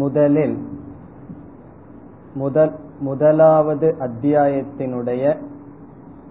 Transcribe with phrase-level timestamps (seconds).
[0.00, 0.56] முதலில்
[2.35, 5.37] முதல் முதலாவது அத்தியாயத்தினுடைய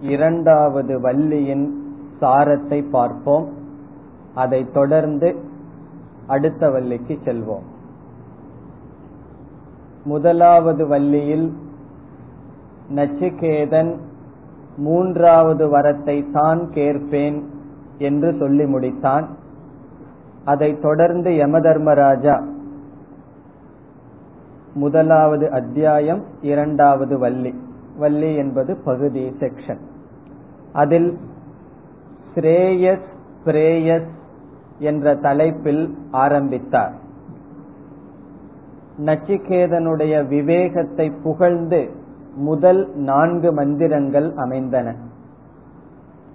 [0.01, 3.49] இரண்டாவது வள்ளியின் சாரத்தை பார்ப்போம்.
[4.35, 5.35] அதைத் தொடர்ந்து
[6.27, 7.65] அடுத்த வள்ளிக்கு செல்வோம்.
[10.03, 11.53] முதலாவது வள்ளியில்
[12.95, 13.97] நச்சிகேதன்
[14.77, 17.49] மூன்றாவது வரத்தை தான் கேட்பேன்
[17.97, 19.25] என்று சொல்லி முடித்தான்.
[20.45, 22.41] அதைத் தொடர்ந்து யமதர்மராஜா
[24.75, 27.51] முதலாவது அத்தியாயம் இரண்டாவது வள்ளி.
[27.97, 29.81] வள்ளி என்பது பகுதி செக்ஷன்
[30.73, 31.17] அதில்
[32.33, 33.07] ஸ்ரேயஸ்
[33.45, 34.09] பிரேயஸ்
[34.79, 36.93] என்ற தலைப்பில் ஆரம்பித்தார்.
[39.05, 41.81] நச்சிகேதனுடைய விவேகத்தை புகழ்ந்து
[42.35, 44.95] முதல் நான்கு மந்திரங்கள் அமைந்தன.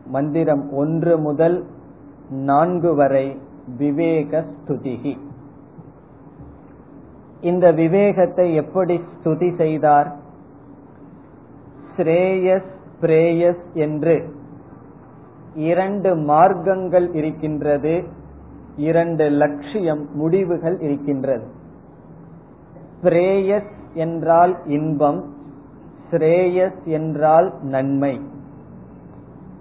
[0.06, 1.64] மந்திரம் ஒன்று முதல்
[2.30, 3.26] நான்கு வரை
[3.78, 5.14] விவேக ஸ்துதிகி
[7.40, 10.16] இந்த விவேகத்தை எப்படி ஸ்துதி செய்தார்?
[11.96, 14.34] ஸ்ரேயஸ் பிரேயஸ் என்று.
[15.54, 18.04] இரண்டு மார்க்கங்கள் இருக்கின்றது
[18.76, 21.46] இரண்டு லட்சியம் முடிவுகள் இருக்கின்றது.
[23.02, 25.34] பிரேயஸ் என்றால் இன்பம்
[26.10, 28.20] ஸ்ரேயஸ் என்றால் நன்மை.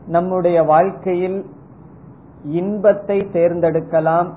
[0.07, 1.45] நம்முடைய வாழ்க்கையில்
[2.43, 4.29] இன்பத்தை தேர்ந்தெடுக்கலாம்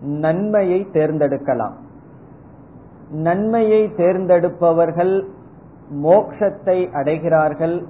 [0.00, 1.76] நன்மையை தேர்ந்தெடுக்கலாம்.
[3.10, 5.24] நன்மையை தேர்ந்தெடுப்பவர்கள்
[6.02, 7.86] மோக்ஷத்தை அடைகிறார்கள்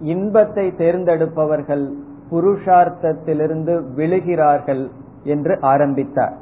[0.00, 1.92] இன்பத்தை தேர்ந்தெடுப்பவர்கள்
[2.30, 4.90] புருஷார்த்தத்திலிருந்து விழுகிறார்கள்
[5.24, 6.36] என்று ஆரம்பித்தார்.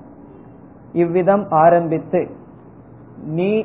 [0.93, 2.31] இவ்விதம் ஆரம்பித்து
[3.25, 3.65] நீ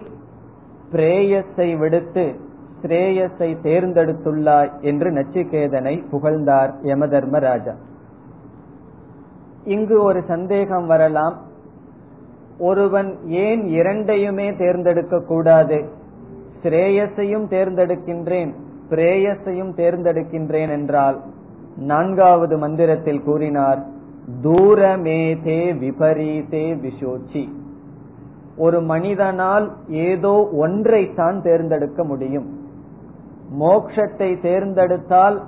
[0.91, 2.35] பிரேயஸை விடுத்து
[2.81, 7.73] ஸ்ரேயஸை தேர்ந்தெடுத்துள்ளாய் என்று நச்சிகேதனை புகழ்ந்தார் யமதர்மராஜா.
[9.63, 11.38] இங்கு ஒரு சந்தேகம் வரலாம்.
[12.58, 15.86] ஒருவன் ஏன் இரண்டையுமே தேர்ந்தெடுக்க கூடாது
[16.64, 18.53] ஸ்ரேயஸையும் தேர்ந்தெடுக்கின்றேன்
[18.90, 21.22] பிரேயஸையும் தேர்ந்தெடுக்கின்றேன் என்றால்
[21.78, 23.84] நான்காவது மந்திரத்தில் கூறினார்
[24.41, 27.62] தூரமேதே விபரீதே விஷோச்சி
[28.58, 32.46] ஒரு மனிதனால் ஏதோ ஒன்றைத்தான் தேர்ந்தெடுக்க முடியும்.
[33.59, 35.44] மோக்ஷத்தை தேர்ந்தெடுத்தால்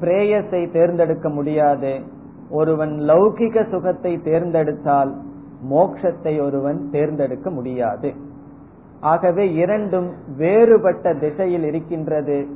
[0.00, 2.00] பிரேயஸை தேர்ந்தெடுக்க முடியாது.
[2.50, 5.16] ஒருவன் லௌகிக சுகத்தை தேர்ந்தெடுத்தால்
[5.70, 8.14] மோக்ஷத்தை ஒருவன் தேர்ந்தெடுக்க முடியாது.
[9.00, 12.46] ஆகவே இரண்டும் வேறுபட்ட திசையில் இருக்கின்றது.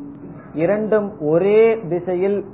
[0.55, 2.45] இரண்டும் ஒரே திசையில்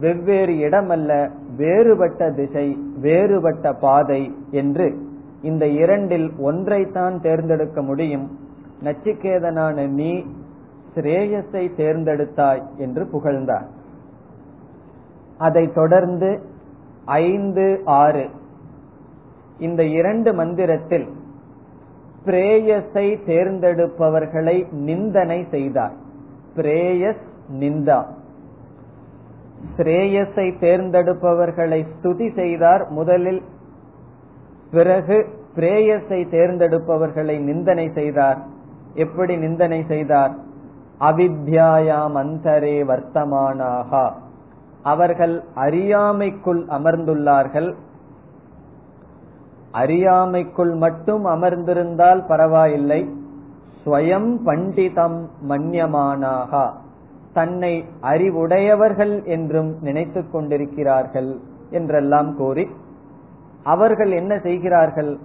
[0.00, 5.06] வெவ்வேறு இடம் அல்ல வேறுபட்ட திசை வேறுபட்ட பாதை என்று
[5.42, 8.38] இந்த இரண்டில் ஒன்றைத்தான் தேர்ந்தெடுக்க முடியும்.
[8.84, 10.24] நச்சிகேதனான நீ
[10.94, 13.66] ஸ்ரேயஸை தேர்ந்தெடுத்தாய் என்று புகழ்ந்தார்.
[15.38, 16.40] அதைத் தொடர்ந்து
[17.04, 18.28] ஐந்து ஆறு
[19.58, 21.08] இந்த இரண்டு மந்திரத்தில்
[22.24, 25.92] பிரேயஸை தேர்ந்தெடுப்பவர்களை நிந்தனை செய்தார்.
[26.56, 27.22] பிரேயஸ்
[27.58, 28.04] நிந்தா.
[29.76, 32.88] ஸ்ரேயஸை தேர்ந்தெடுப்பவர்களை ஸ்துதி செய்தார்.
[32.88, 33.42] முதலில்
[34.70, 38.38] பிறகு பிரேயஸை தேர்ந்தெடுப்பவர்களை நிந்தனை செய்தார்.
[38.94, 40.34] எப்படி நிந்தனை செய்தார்?
[41.00, 44.12] அவித்யாயாம் அந்தரே வர்த்தமானாகா.
[44.82, 47.74] அவர்கள் அறியாமைக்குள் அமர்ந்துள்ளார்கள்.
[49.72, 53.08] அறியாமைக்குள் மட்டும் அமர்ந்திருந்தால் பரவாயில்லை.
[53.86, 56.70] ஸ்வயம் பண்டிதம் மன்யமானாகா.
[57.32, 61.38] தன்னை அறிவுடையவர்கள் என்றும் நினைத்துக் கொண்டிருக்கிறார்கள்
[61.70, 62.68] என்றெல்லாம் கூறி
[63.64, 65.18] அவர்கள் என்ன செய்கிறார்கள்?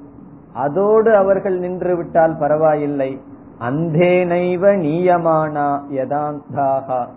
[0.53, 3.19] அதோடு அவர்கள் நின்று விட்டால் பரவாயில்லை.
[3.57, 7.07] அந்தேனைவ நீயமானா யதாந்தாகா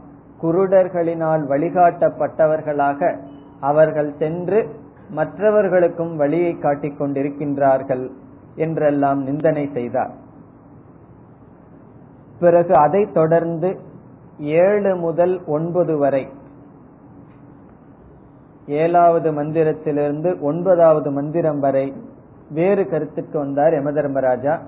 [0.42, 3.18] குருடர்களினால் வழிகாட்டப்பட்டவர்களாக
[3.60, 8.10] அவர்கள் சென்று மற்றவர்களுக்கும் வழியை காட்டிக் கொண்டிருக்கின்றார்கள்
[8.54, 10.14] என்றெல்லாம் நிந்தனை செய்தார்.
[12.40, 13.80] பிறகு அதைத் தொடர்ந்து
[14.38, 16.28] ஏழு முதல் ஒன்பது வரை
[18.66, 21.92] ஏழாவது மந்திரத்திலிருந்து ஒன்பதாவது மந்திரம் வரை
[22.50, 24.60] வேறு கருத்துக்கு வந்தார் யமதர்மராஜா.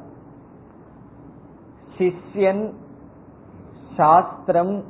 [1.99, 2.73] சிஷ்யன்
[3.97, 4.85] சாஸ்திரம்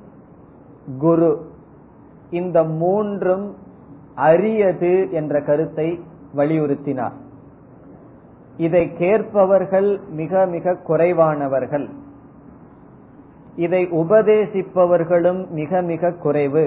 [0.99, 1.51] குரு.
[2.31, 3.57] இந்த மூன்றும்
[4.19, 6.01] அரியது என்ற கருத்தை
[6.37, 7.17] வலியுறுத்தினார்.
[8.57, 11.89] இதை கேட்பவர்கள் மிக மிக குறைவானவர்கள்.
[13.57, 16.65] இதை உபதேசிப்பவர்களும் மிக மிக குறைவு.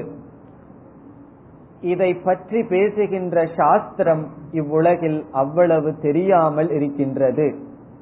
[1.82, 7.56] இதை பற்றி பேசுகின்ற சாஸ்திரம் இவ்வுலகில் அவ்வளவு தெரியாமல் இருக்கின்றது.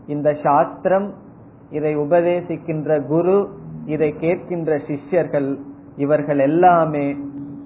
[0.07, 1.13] இந்த சாஸ்திரம்
[1.71, 3.49] இதை உபதேசிக்கின்ற குரு
[3.85, 5.49] இதை கேட்கின்ற சிஷ்யர்கள்
[5.97, 7.05] இவர்கள் எல்லாமே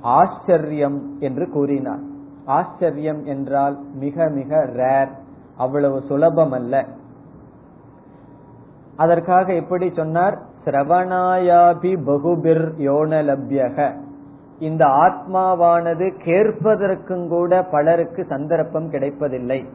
[0.04, 2.00] ஆச்சரியம் என்று கூறினார்.
[2.46, 5.10] ஆச்சரியம் என்றால் மிக மிக ரேர்
[5.58, 6.86] அவ்வளவு சுலபம் அல்ல
[8.98, 10.38] அதற்காக எப்படி சொன்னார்?
[10.66, 13.96] சிரவணாயாபி பகுபிர் யோனலப்யக.
[14.60, 19.66] இந்த ஆத்மாவானது கேட்பதற்கும் கூட பலருக்கு சந்தர்ப்பம் கிடைப்பதில்லை.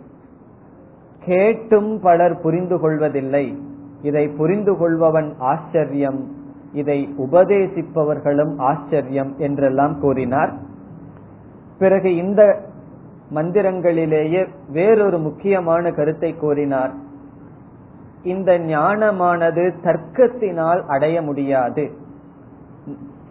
[1.25, 3.63] கேட்டும் பலர் புரிந்து கொள்வதில்லை.
[4.03, 6.33] இதை புரிந்து கொள்பவன் ஆச்சரியம்.
[6.73, 10.55] இதை உபதேசிப்பவர்களும் ஆச்சரியம் என்றெல்லாம் கூறினார்.
[11.79, 12.61] பிறகு இந்த
[13.35, 16.91] மந்திரங்களிலேயே வேறொரு முக்கியமான கருத்தை கூறினார்.
[18.23, 21.91] இந்த ஞானமானது தர்க்கத்தினால் அடைய முடியாது.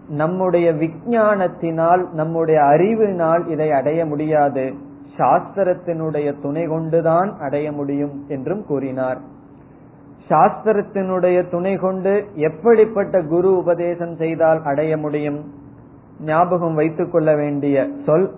[0.07, 4.73] நம்முடைய விஞ்ஞானத்தினால் நம்முடைய அறிவினால் இதை அடைய முடியாது.
[5.17, 9.17] சாஸ்திரத்தினுடைய துணை கொண்டுதான் அடைய முடியும் என்றும் கூறினார்.
[10.29, 15.53] சாஸ்திரத்தினுடைய துணை கொண்டு எப்படிப்பட்ட குரு உபதேசம் செய்தால் அடைய முடியும்?
[16.21, 18.35] ஞாபகம் வைத்துக் கொள்ள வேண்டிய சொல்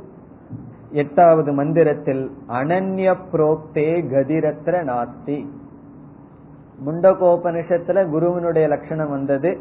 [0.92, 5.46] எட்டாவது மந்திரத்தில் அனன்ய புரோக்தே கதிரத்ர நாஸ்தி.
[6.86, 9.60] முண்டகோபனிஷத்துல குருவினுடைய லட்சணம் வந்தது.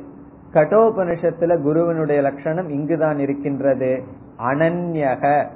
[0.52, 4.02] கட்டோபனிஷத்துல குருவினுடைய லட்சணம் இங்குதான் இருக்கின்றது.
[4.38, 5.46] அனன்யக.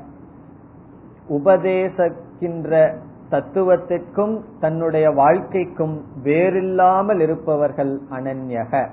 [1.28, 2.94] உபதேசிக்கின்ற
[3.32, 8.88] தத்துவத்திற்கும் தன்னுடைய வாழ்க்கைக்கும் வேறில்லாமல் இருப்பவர்கள் அனன்யக.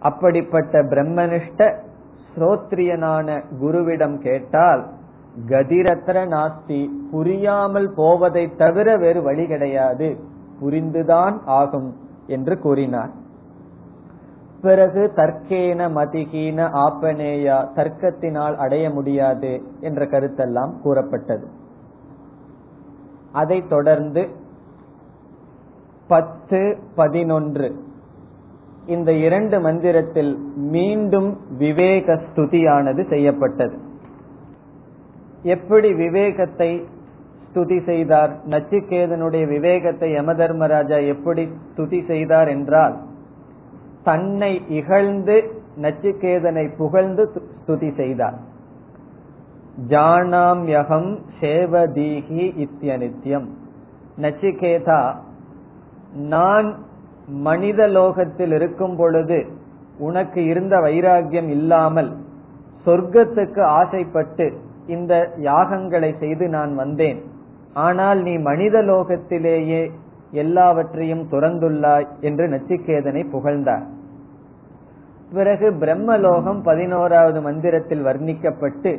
[0.00, 1.74] அப்படிப்பட்ட பிரம்மனிஷ்ட
[2.34, 4.82] ஸ்ரோத்ரியனான குருவிடம் கேட்டால்
[5.48, 10.08] கதிரத்திர நாஸ்தி புரியாமல் போவதை தவிர வேறு வழி கிடையாது.
[10.60, 11.96] புரிந்துதான் ஆகும்
[12.26, 13.10] என்று கூறினார்.
[14.62, 21.48] பிறகு தர்க்கேன மதிகீன ஆப்பனேயா தர்க்கத்தினால் அடைய முடியாது என்ற கருத்தெல்லாம் கூறப்பட்டது.
[23.40, 24.22] அதைத் தொடர்ந்து
[26.08, 26.60] பத்து
[26.94, 27.68] பதினொன்று.
[28.86, 30.32] இந்த இரண்டு மந்திரத்தில்
[30.74, 33.76] மீண்டும் விவேக ஸ்துதியானது செய்யப்பட்டது.
[35.54, 36.70] எப்படி விவேகத்தை
[37.48, 38.32] ஸ்துதி செய்தார்?
[38.46, 42.96] நச்சிகேதனுடைய விவேகத்தை யமதர்மராஜா எப்படி ஸ்துதி செய்தார் என்றால்
[44.04, 45.36] தன்னை இகழ்ந்து
[45.82, 47.24] நச்சிகேதனை புகழ்ந்து
[47.66, 48.38] ஸ்துதி செய்தார்.
[49.90, 51.10] ஜானாம்யகம்
[51.40, 53.48] சேவதீகி இத்தியனித்யம்
[54.22, 55.02] நச்சிகேதா
[56.12, 56.68] நான்
[57.28, 59.38] மனித லோகத்தில் இருக்கும் பொழுது
[59.98, 62.10] உனக்கு இருந்த வைராகியம் இல்லாமல்
[62.86, 64.46] சொர்க்கத்துக்கு ஆசைப்பட்டு
[64.86, 67.18] இந்த யாகங்களை செய்து நான் வந்தேன்.
[67.72, 69.82] ஆனால் நீ மனித லோகத்திலேயே
[70.32, 73.86] எல்லாவற்றையும் துறந்துள்ளாய் என்று நச்சிகேதனை புகழ்ந்தார்.
[75.32, 78.92] பிறகு பிரம்மலோகம் பதினோராவது மந்திரத்தில் வர்ணிக்கப்பட்டு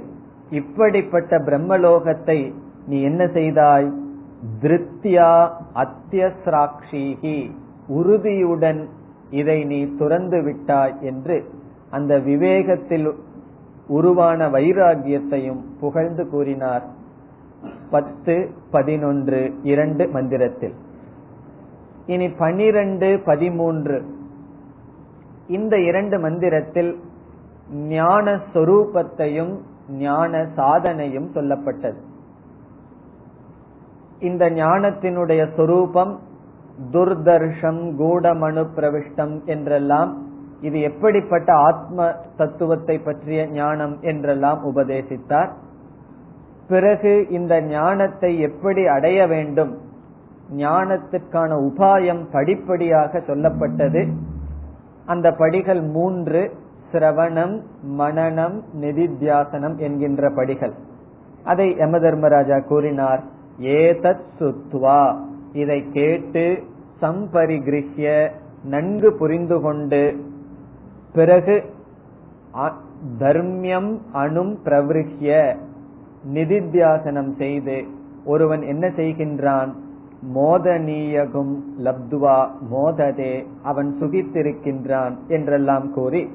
[0.50, 2.54] இப்படிப்பட்ட பிரம்மலோகத்தை
[2.88, 3.94] நீ என்ன செய்தாய்?
[4.62, 7.52] திருத்தியா அத்தியஸ்ராட்சீகி
[7.88, 8.90] உறுதியுடன்
[9.30, 11.50] இதை நீ துறந்து விட்டாய் என்று
[11.90, 13.16] அந்த விவேகத்தில்
[13.88, 16.86] உருவான வைராகியத்தையும் புகழ்ந்து கூறினார்.
[17.90, 20.74] பத்து பதினொன்று இரண்டு மந்திரத்தில்.
[22.06, 24.04] இனி பனிரெண்டு பதிமூன்று.
[25.48, 27.00] இந்த இரண்டு மந்திரத்தில்
[27.72, 29.58] ஞான சொரூபத்தையும்
[29.90, 31.98] ஞான சாதனையும் சொல்லப்பட்டது.
[34.20, 36.20] இந்த ஞானத்தினுடைய சொரூபம்
[36.92, 40.28] துர்தர்ஷம் கூடமனு பிரவிஷ்டம் என்றெல்லாம்
[40.62, 45.50] இது எப்படிப்பட்ட ஆத்ம தத்துவத்தை பற்றிய ஞானம் என்றெல்லாம் உபதேசித்தார்.
[46.68, 49.78] பிறகு இந்த ஞானத்தை எப்படி அடைய வேண்டும்?
[50.56, 54.14] ஞானத்திற்கான உபாயம் படிப்படியாக சொல்லப்பட்டது.
[55.06, 56.54] அந்த படிகள் மூன்று
[56.92, 57.62] சிரவணம்
[57.98, 60.74] மனநம் நிதித்தியாசனம் என்கின்ற படிகள்.
[61.44, 63.24] அதை யமதர்மராஜா கூறினார்
[63.62, 65.18] ஏதத் சுத்வா.
[65.54, 66.64] இதை கேட்டு
[67.02, 68.30] சம்பரிகிருஹ்ய
[68.64, 70.26] நன்கு புரிந்து கொண்டு
[71.14, 71.64] பிறகு
[73.20, 75.56] தர்மியம் அணும் பிரவிருஹ்ய
[76.34, 77.86] நிதித்தியாசனம் செய்து
[78.26, 79.72] ஒருவன் என்ன செய்கின்றான்?
[80.36, 86.30] மோதனீயகும் லப்துவா மோததே அவன் சுகித்திருக்கின்றான் என்றெல்லாம் கூறி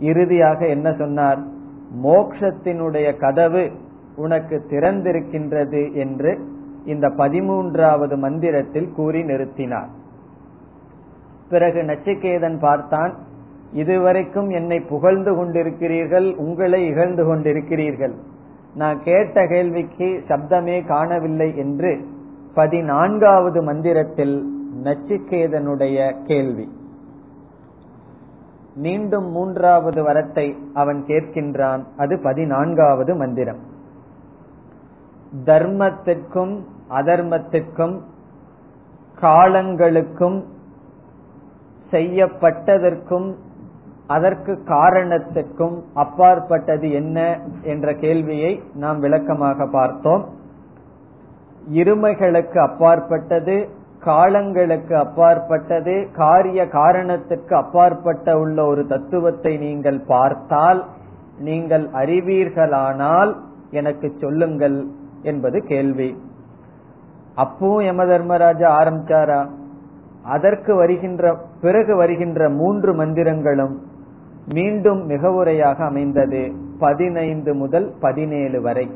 [0.00, 1.40] இறுதியாக என்ன சொன்னார்?
[2.02, 3.70] மோக்ஷத்தினுடைய கதவு
[4.16, 6.38] உனக்கு திறந்திருக்கின்றது என்று
[6.84, 9.90] இந்த பதிமூன்றாவது மந்திரத்தில் கூறி நிறுத்தினார்.
[11.48, 13.14] பிறகு நச்சிகேதன் பார்த்தான்
[13.72, 18.14] இதுவரைக்கும் என்னை புகழ்ந்து கொண்டிருக்கிறீர்கள் உங்களை இகழ்ந்து கொண்டிருக்கிறீர்கள்.
[18.74, 22.04] நான் கேட்ட கேள்விக்கு சப்தமே காணவில்லை என்று
[22.54, 24.36] பதினான்காவது மந்திரத்தில்
[24.82, 26.68] நச்சிகேதனுடைய கேள்வி.
[28.74, 31.84] மீண்டும் மூன்றாவது வரத்தை அவன் கேட்கின்றான்.
[31.96, 33.58] அது பதினான்காவது மந்திரம்.
[35.44, 38.00] தர்மத்திற்கும் அதர்மத்திற்கும்
[39.20, 40.44] காலங்களுக்கும்
[41.90, 43.34] செய்யப்பட்டதற்கும்
[44.06, 50.28] அதற்கு காரணத்திற்கும் அப்பாற்பட்டது என்ன என்ற கேள்வியை நாம் விளக்கமாக பார்த்தோம்.
[51.72, 53.68] இருமைகளுக்கு அப்பாற்பட்டது
[54.00, 60.84] காலங்களுக்கு அப்பாற்பட்டது காரிய காரணத்துக்கு அப்பாற்பட்ட உள்ள ஒரு தத்துவத்தை நீங்கள் பார்த்தால்
[61.38, 63.36] நீங்கள் அறிவீர்களானால்
[63.70, 64.86] எனக்கு சொல்லுங்கள்
[65.22, 66.16] என்பது கேள்வி.
[67.34, 69.48] அப்போ யம தர்மராஜா ஆரம்பிச்சாரா?
[70.22, 73.76] அதற்கு வருகின்ற பிறகு வருகின்ற மூன்று மந்திரங்களும்
[74.46, 78.90] மீண்டும் மிகவுரையாக அமைந்தது பதினைந்து முதல் பதினேழு வரை.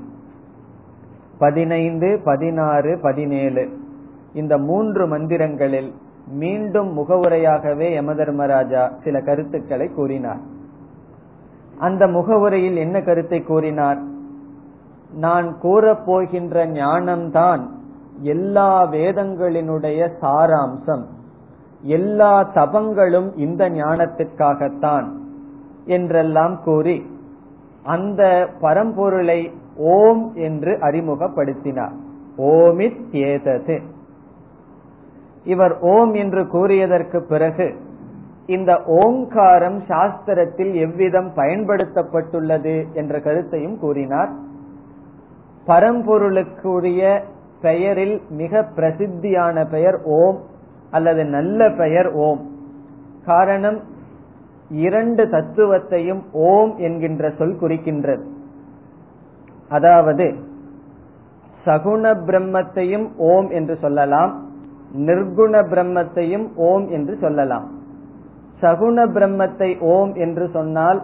[1.38, 3.82] பதினைந்து பதினாறு பதினேழு.
[4.34, 5.92] இந்த மூன்று மந்திரங்களில்
[6.28, 10.40] மீண்டும் முகவுரையாகவே யமதர்மராஜா சில கருத்துக்களை கூறினார்.
[11.78, 13.98] அந்த முகவுரையில் என்ன கருத்தை கூறினார்?
[15.14, 17.66] நான் கூறப்போகின்ற ஞானம்தான்
[18.18, 21.04] எல்லா வேதங்களினுடைய சாராம்சம்.
[21.82, 25.08] எல்லா தபங்களும் இந்த ஞானத்திற்காகத்தான்
[25.84, 27.06] என்றெல்லாம் கூறி
[27.82, 31.92] அந்த பரம்பொருளை ஓம் என்று அறிமுகப்படுத்தினார்.
[32.38, 33.82] ஓமித் ஏதது.
[35.44, 37.74] இவர் ஓம் என்று கூறியதற்கு பிறகு
[38.46, 44.30] இந்த ஓங்காரம் சாஸ்திரத்தில் எவ்விதம் பயன்படுத்தப்பட்டுள்ளது என்ற கருத்தையும் கூறினார்.
[45.66, 47.20] பரம்பொருளுக்குரிய
[47.60, 50.40] பெயரில் மிக பிரசித்தியான பெயர் ஓம்
[50.90, 52.50] அல்லது நல்ல பெயர் ஓம்.
[53.24, 53.80] காரணம்
[54.68, 58.22] இரண்டு தத்துவத்தையும் ஓம் என்கின்ற சொல் குறிக்கின்றது.
[59.68, 60.34] அதாவது
[61.64, 64.52] சகுண பிரம்மத்தையும் ஓம் என்று சொல்லலாம்.
[64.94, 67.68] நிர்குண பிரம்மத்தையும் ஓம் என்று சொல்லலாம்.
[68.60, 71.02] சகுண பிரம்மத்தை ஓம் என்று சொன்னால்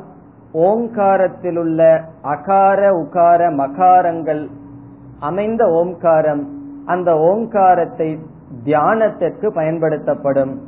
[0.54, 4.48] ஓங்காரத்திலுள்ள அகார உகார மகாரங்கள்
[5.18, 6.42] அமைந்த ஓம்காரம்
[6.86, 8.18] அந்த ஓங்காரத்தை
[8.64, 10.60] தியானத்திற்கு பயன்படுத்தப்படும்.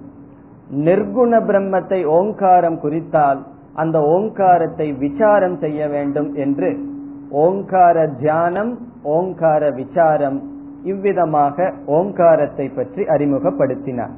[0.71, 3.38] நிர்குண பிரம்மத்தை ஓங்காரம் குறித்தால்
[3.75, 6.79] அந்த ஓங்காரத்தை விசாரம் செய்ய வேண்டும் என்று.
[7.31, 10.52] ஓங்கார தியானம் ஓங்கார விசாரம்.
[10.91, 14.15] இவ்விதமாக ஓங்காரத்தை பற்றி அறிமுகப்படுத்தினார்.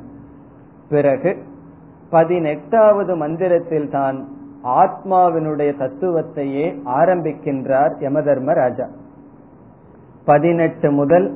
[0.88, 1.30] பிறகு
[2.10, 4.18] பதினெட்டாவது மந்திரத்தில் தான்
[4.82, 6.66] ஆத்மாவினுடைய தத்துவத்தையே
[7.00, 8.86] ஆரம்பிக்கின்றார் யமதர்ம ராஜா
[10.24, 11.26] பதினெட்டு முதல்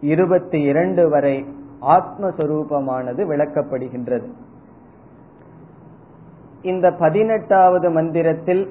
[0.00, 1.36] இருபத்தி இரண்டு வரை
[1.96, 4.28] ஆத்மஸ்வரூபமானது விளக்கப்படுகின்றது.
[6.62, 8.62] இந்த பதினெட்டாவது மந்திரத்தில்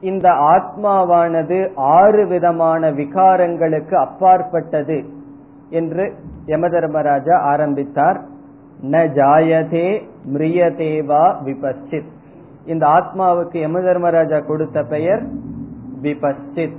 [0.00, 5.04] இந்த ஆத்மாவானது ஆறு விதமான விகாரங்களுக்கு அப்பாற்பட்டது
[5.70, 6.14] என்று
[6.46, 8.20] யமதர்மராஜா ஆரம்பித்தார்.
[8.82, 10.02] ந ஜாயதே
[10.32, 12.10] மிரியதேவா விபஸ்சித்
[12.64, 15.26] இந்த ஆத்மாவுக்கு யமதர்மராஜா கொடுத்த பெயர்
[16.02, 16.76] விபஸ்சித்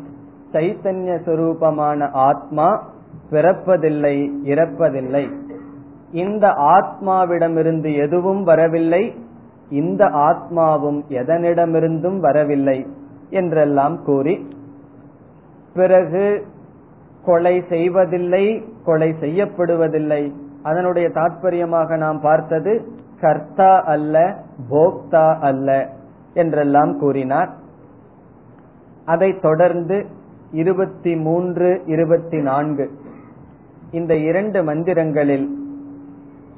[0.51, 2.83] சைத்தன்ய சுரூபமான ஆத்மா
[3.31, 5.31] பிறப்பதில்லை இறப்பதில்லை.
[6.11, 9.15] இந்த ஆத்மாவிடமிருந்து எதுவும் வரவில்லை
[9.69, 12.87] இந்த ஆத்மாவும் எதனிடமிருந்தும் வரவில்லை.
[13.29, 14.47] என்றெல்லாம் கூறி
[15.73, 16.45] பிறகு
[17.25, 20.33] கொலை செய்வதில்லை கொலை செய்யப்படுவதில்லை.
[20.63, 22.87] அதனுடைய தாற்பயமாக நாம் பார்த்தது
[23.21, 25.89] கர்த்தா அல்ல போக்தா அல்ல
[26.33, 27.49] என்றெல்லாம் கூறினார்.
[29.05, 30.05] அதைத் தொடர்ந்து
[30.51, 32.91] இருபத்தி மூன்று இருபத்தி நான்கு
[33.91, 35.47] இந்த இரண்டு மந்திரங்களில்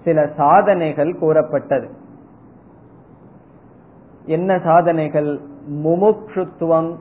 [0.03, 1.89] சில சாதனைகள் கூறப்பட்டது.
[4.25, 5.39] என்ன சாதனைகள்?
[5.69, 6.95] முமுக்ஷுத்துவம்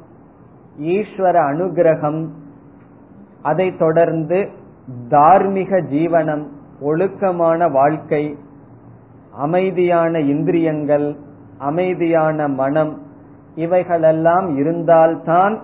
[0.80, 2.28] ஈஸ்வர அனுகிரகம்
[3.42, 4.48] அதைத் தொடர்ந்து
[5.08, 6.46] தார்மீக ஜீவனம்
[6.80, 8.36] ஒழுக்கமான வாழ்க்கை
[9.32, 11.16] அமைதியான இந்திரியங்கள்
[11.58, 12.98] அமைதியான மனம்
[13.54, 15.58] இவைகளெல்லாம் இருந்தால்தான்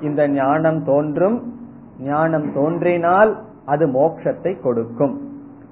[0.00, 1.54] இந்த ஞானம் தோன்றும்.
[2.00, 5.20] ஞானம் தோன்றினால் அது மோட்சத்தை கொடுக்கும்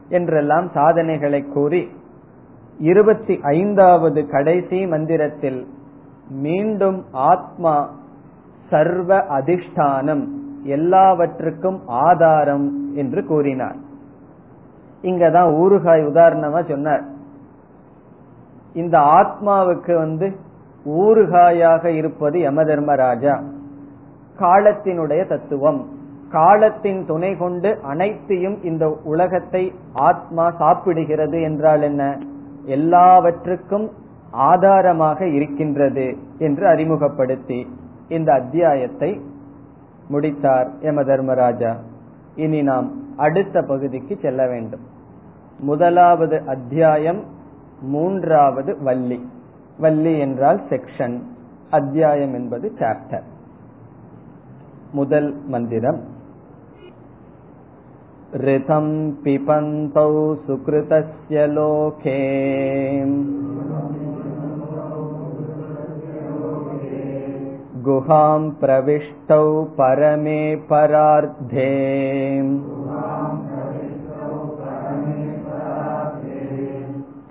[0.09, 1.89] என்றெல்லாம் சாதனைகளை கூறி
[2.79, 5.67] இருபத்தி ஐந்தாவது கடைசி மந்திரத்தில்
[6.29, 7.91] மீண்டும் ஆத்மா
[8.71, 10.29] சர்வ அதிஷ்டானம்
[10.63, 13.77] எல்லாவற்றுக்கும் ஆதாரம் என்று கூறினார்.
[15.03, 17.05] இங்கதான் ஊறுகாய் உதாரணமா சொன்னார்.
[18.75, 20.37] இந்த ஆத்மாவுக்கு வந்து
[20.85, 23.43] ஊறுகாயாக இருப்பது யம தர்மராஜா
[24.39, 25.87] காலத்தினுடைய தத்துவம்.
[26.31, 32.19] காலத்தின் துணை கொண்டு அனைத்தையும் இந்த உலகத்தை ஆத்மா சாப்பிடுகிறது என்றால் என்ன?
[32.65, 33.91] எல்லாவற்றுக்கும்
[34.46, 36.08] ஆதாரமாக இருக்கின்றது
[36.40, 37.60] என்று அறிமுகப்படுத்தி
[38.10, 39.12] இந்த அத்தியாயத்தை
[40.10, 41.72] முடித்தார் யம தர்மராஜா
[42.36, 44.86] இனி நாம் அடுத்த பகுதிக்கு செல்ல வேண்டும்
[45.60, 47.22] முதலாவது அத்தியாயம்
[47.90, 49.20] மூன்றாவது வள்ளி
[49.80, 51.18] வள்ளி என்றால் செக்ஷன்
[51.70, 53.28] அத்தியாயம் என்பது சாப்டர்
[54.94, 56.00] முதல் மந்திரம்
[58.40, 58.88] ऋतं
[59.24, 62.18] पिपन्तौ सुकृतस्य लोके
[67.85, 71.71] गुहां प्रविष्टौ परमे परार्धे।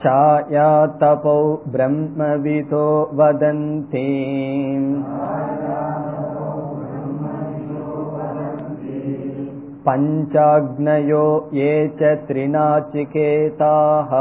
[0.03, 4.10] छायातपौ ब्रह्मविदो वदन्ति।
[9.88, 14.12] पञ्चाग्नयो ये च त्रिनाचिकेताः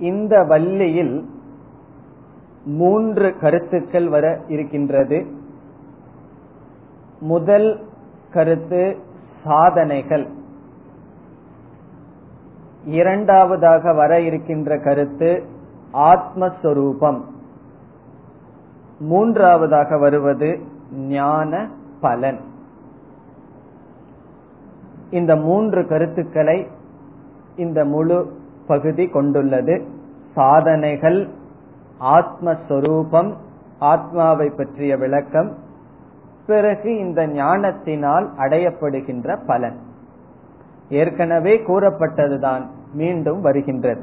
[0.00, 1.30] இந்த வள்ளியில்
[2.64, 5.26] மூன்று கருத்துக்கள் வர இருக்கின்றது.
[7.20, 7.84] முதல்
[8.32, 8.96] கருத்து
[9.44, 10.26] சாதனைகள்.
[12.84, 15.44] இரண்டாவதாக வர இருக்கின்ற கருத்து
[15.92, 17.20] ஆத்மஸ்வரூபம்.
[18.98, 20.60] மூன்றாவதாக வருவது
[20.92, 22.40] ஞான பலன்.
[25.10, 26.66] இந்த மூன்று கருத்துக்களை
[27.56, 28.38] இந்த முழு
[28.70, 29.74] பகுதி கொண்டுள்ளது.
[30.34, 31.20] சாதனைகள்
[32.00, 33.30] ஆத்மஸ்வரூபம்
[33.78, 35.50] ஆத்மாவை பற்றிய விளக்கம்
[36.46, 39.78] பிறகு இந்த ஞானத்தினால் அடையப்படுகின்ற பலன்.
[40.88, 44.02] ஏற்கனவே கூறப்பட்டதுதான் மீண்டும் வருகின்றது.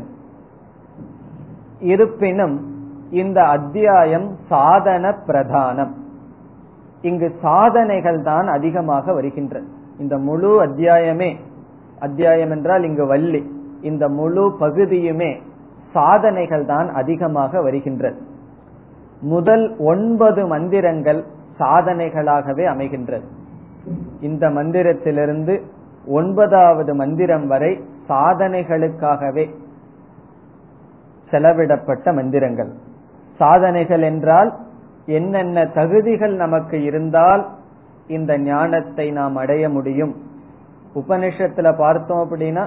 [1.79, 2.55] இருப்பினும்
[3.11, 5.93] இந்த அத்தியாயம் சாதன பிரதானம்.
[7.01, 9.67] இங்கு சாதனைகள் தான் அதிகமாக வருகின்றது
[9.99, 11.29] இந்த முழு அத்தியாயமே
[11.99, 13.41] அத்தியாயம் என்றால் இங்கு வள்ளி.
[13.81, 15.41] இந்த முழு பகுதியுமே
[15.93, 18.17] சாதனைகள் தான் அதிகமாக வருகின்றது.
[19.21, 21.23] முதல் ஒன்பது மந்திரங்கள்
[21.59, 23.23] சாதனைகளாகவே அமைகின்றது.
[24.19, 25.61] இந்த மந்திரத்திலிருந்து
[26.05, 29.45] ஒன்பதாவது மந்திரம் வரை சாதனைகளுக்காகவே
[31.31, 32.71] செலவிடப்பட்ட மந்திரங்கள்.
[33.37, 34.53] சாதனைகள் என்றால்
[35.05, 37.45] என்னென்ன தகுதிகள் நமக்கு இருந்தால்
[38.07, 40.15] இந்த ஞானத்தை நாம் அடைய முடியும்.
[40.95, 42.65] உபனிஷத்துல பார்த்தோம் அப்படின்னா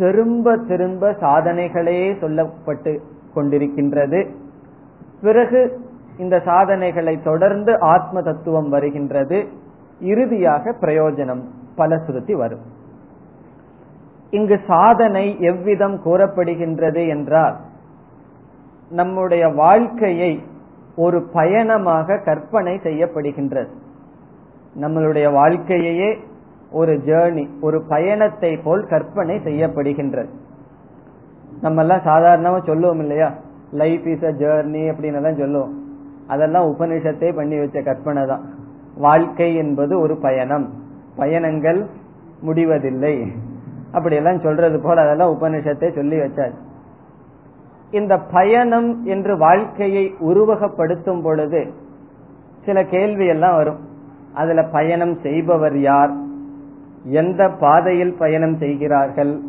[0.00, 2.92] திரும்ப திரும்ப சாதனைகளே சொல்லப்பட்டு
[3.34, 4.20] கொண்டிருக்கின்றது.
[5.20, 5.60] பிறகு
[6.18, 9.38] இந்த சாதனைகளை தொடர்ந்து ஆத்ம தத்துவம் வருகின்றது.
[10.00, 11.42] இறுதியாக பிரயோஜனம்
[11.76, 12.64] பலசுருதி வரும்.
[14.30, 17.56] இங்கு சாதனை எவ்விதம் கூறப்படுகின்றது என்றால்
[18.90, 20.32] நம்முடைய வாழ்க்கையை
[20.96, 23.72] ஒரு பயணமாக கற்பனை செய்யப்படுகின்றது.
[24.80, 26.10] நம்மளுடைய வாழ்க்கையையே
[26.70, 30.28] ஒரு ஜேர்னி ஒரு பயணத்தை போல் கற்பனை செய்யப்படுகின்றது.
[31.60, 33.32] நம்ம எல்லாம் சாதாரணமா சொல்லுவோம் இல்லையா?
[33.72, 35.82] லைஃப் இஸ் அ ஜேர்னி அப்படின்னு எல்லாம் சொல்லுவோம்.
[36.26, 38.44] அதெல்லாம் உபனிஷத்தே பண்ணி வச்ச கற்பனை தான்.
[38.96, 40.72] வாழ்க்கை என்பது ஒரு பயணம்.
[41.16, 41.86] பயணங்கள்
[42.40, 43.32] முடிவதில்லை.
[43.92, 46.68] அப்படியெல்லாம் சொல்றது போல அதெல்லாம் உபனிஷத்தை சொல்லி வச்சாச்சு
[47.90, 51.72] இந்த பயணம் என்று வாழ்க்கையை உருவகப்படுத்தும் பொழுது
[52.64, 53.78] சில கேள்வி எல்லாம் வரும்.
[54.34, 56.10] அதுல பயணம் செய்பவர் யார்?
[57.04, 59.40] எந்த பாதையில் பயணம் செய்கிறார்கள்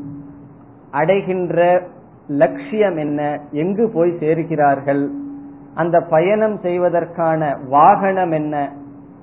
[0.92, 1.82] அடைகின்ற
[2.28, 5.10] லட்சியம் என்ன எங்கு போய் சேர்கிறார்கள்
[5.74, 8.72] அந்த பயணம் செய்வதற்கான வாகனம் என்ன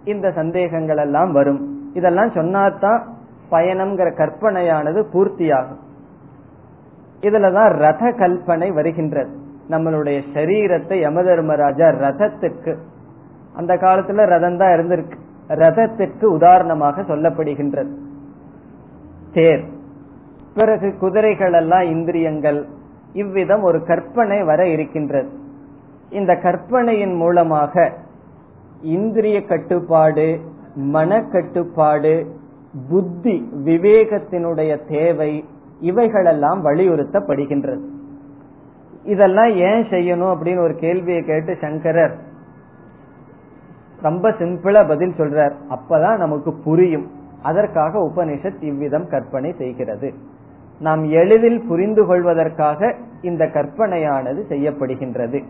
[0.05, 1.91] இந்த சந்தேகங்கள் எல்லாம் வரும்.
[1.95, 3.03] இதெல்லாம் சொன்னாதான்
[3.51, 5.83] பயணம்ங்கிற கற்பனையானது பூர்த்தியாகும்.
[7.21, 9.31] இதுலதான் ரத கல்பனை வருகின்றது.
[9.71, 12.77] நம்மளுடைய சரீரத்தை யமதர்மராஜா ரதத்துக்கு
[13.57, 15.19] அந்த காலத்துல ரதம் தான் இருந்திருக்கு.
[15.49, 17.95] ரதத்திற்கு உதாரணமாக சொல்லப்படுகின்றது.
[19.33, 19.65] தேர்.
[20.55, 22.67] பிறகு குதிரைகள் எல்லாம் இந்திரியங்கள்.
[23.13, 25.29] இவ்விதம் ஒரு கற்பனை வர இருக்கின்றது.
[26.11, 27.93] இந்த கற்பனையின் மூலமாக
[28.83, 30.41] இந்திரிய கட்டுப்பாடு
[30.75, 32.27] மன கட்டுப்பாடு
[32.89, 35.45] புத்தி விவேகத்தினுடைய தேவை
[35.81, 37.81] இவைகளெல்லாம் வலியுறுத்தப்படுகின்றது.
[39.05, 42.19] இதெல்லாம் ஏன் செய்யணும் அப்படின்னு ஒரு கேள்வியை கேட்டு சங்கரர்
[44.03, 45.53] ரொம்ப சிம்பிளா பதில் சொல்றார்.
[45.71, 47.18] அப்பதான் நமக்கு புரியும்.
[47.43, 50.15] அதற்காக உபனிஷத் இவ்விதம் கற்பனை செய்கிறது.
[50.81, 55.45] நாம் எளிதில் புரிந்து கொள்வதற்காக இந்த கற்பனையானது செய்யப்படுகின்றது.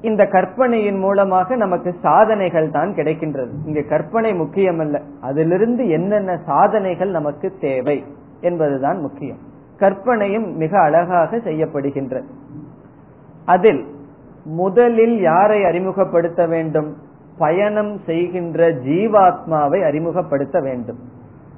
[0.00, 3.50] இந்த கற்பனையின் மூலமாக நமக்கு சாதனைகள் தான் கிடைக்கின்றது.
[3.66, 5.00] இங்க கற்பனை முக்கியமல்ல.
[5.20, 8.04] அதிலிருந்து என்னென்ன சாதனைகள் நமக்கு தேவை
[8.40, 9.38] என்பதுதான் முக்கியம்.
[9.76, 12.24] கற்பனையும் மிக அழகாக செய்யப்படுகின்றது.
[13.44, 13.86] அதில்
[14.44, 16.96] முதலில் யாரை அறிமுகப்படுத்த வேண்டும்?
[17.38, 20.98] பயணம் செய்கின்ற ஜீவாத்மாவை அறிமுகப்படுத்த வேண்டும்.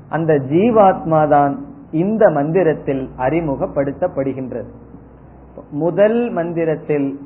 [0.09, 4.69] அந்த ஜீவாத்மா தான் இந்த மந்திரத்தில் அறிமுகப்படுத்தப்படுகின்றது.
[5.71, 7.21] முதல் மந்திரத்தில்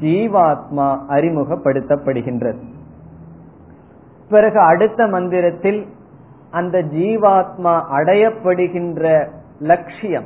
[0.00, 2.62] ஜீவாத்மா அறிமுகப்படுத்தப்படுகின்றது.
[4.28, 5.86] பிறகு அடுத்த மந்திரத்தில்
[6.50, 10.24] அந்த ஜீவாத்மா அடையப்படுகின்ற லட்சியம்.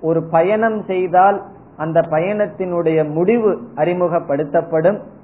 [0.00, 1.42] ஒரு பயணம் செய்தால்
[1.76, 5.16] அந்த பயணத்தினுடைய முடிவு அறிமுகப்படுத்தப்படும்.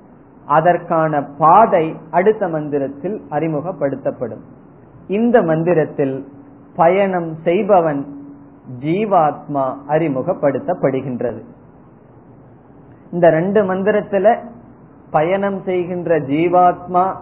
[0.46, 4.40] அதற்கான பாதை அடுத்த மந்திரத்தில் அறிமுகப்படுத்தப்படும்.
[5.06, 6.28] இந்த மந்திரத்தில்
[6.76, 8.06] பயணம் செய்பவன்
[8.80, 11.42] ஜீவாத்மா அறிமுகப்படுத்தப்படுகின்றது.
[13.12, 14.38] இந்த ரெண்டு மந்திரத்துல
[15.10, 17.14] பயணம் செய்கின்ற ஜீவாத்மா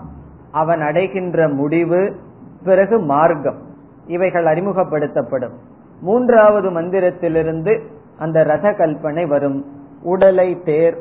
[0.51, 2.17] அவன் அடைகின்ற முடிவு
[2.65, 3.59] பிறகு மார்க்கம்
[4.07, 5.53] இவைகள் அறிமுகப்படுத்தப்படும்.
[6.01, 7.83] மூன்றாவது மந்திரத்திலிருந்து
[8.19, 9.67] அந்த ரத கல்பனை வரும்.
[10.03, 10.97] உடலை தேர்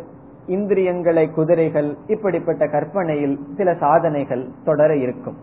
[0.47, 5.38] இந்திரியங்களை குதிரைகள் இப்படிப்பட்ட கற்பனையில் சில சாதனைகள் தொடர இருக்கும்.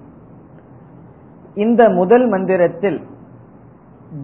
[1.55, 3.03] இந்த முதல் மந்திரத்தில்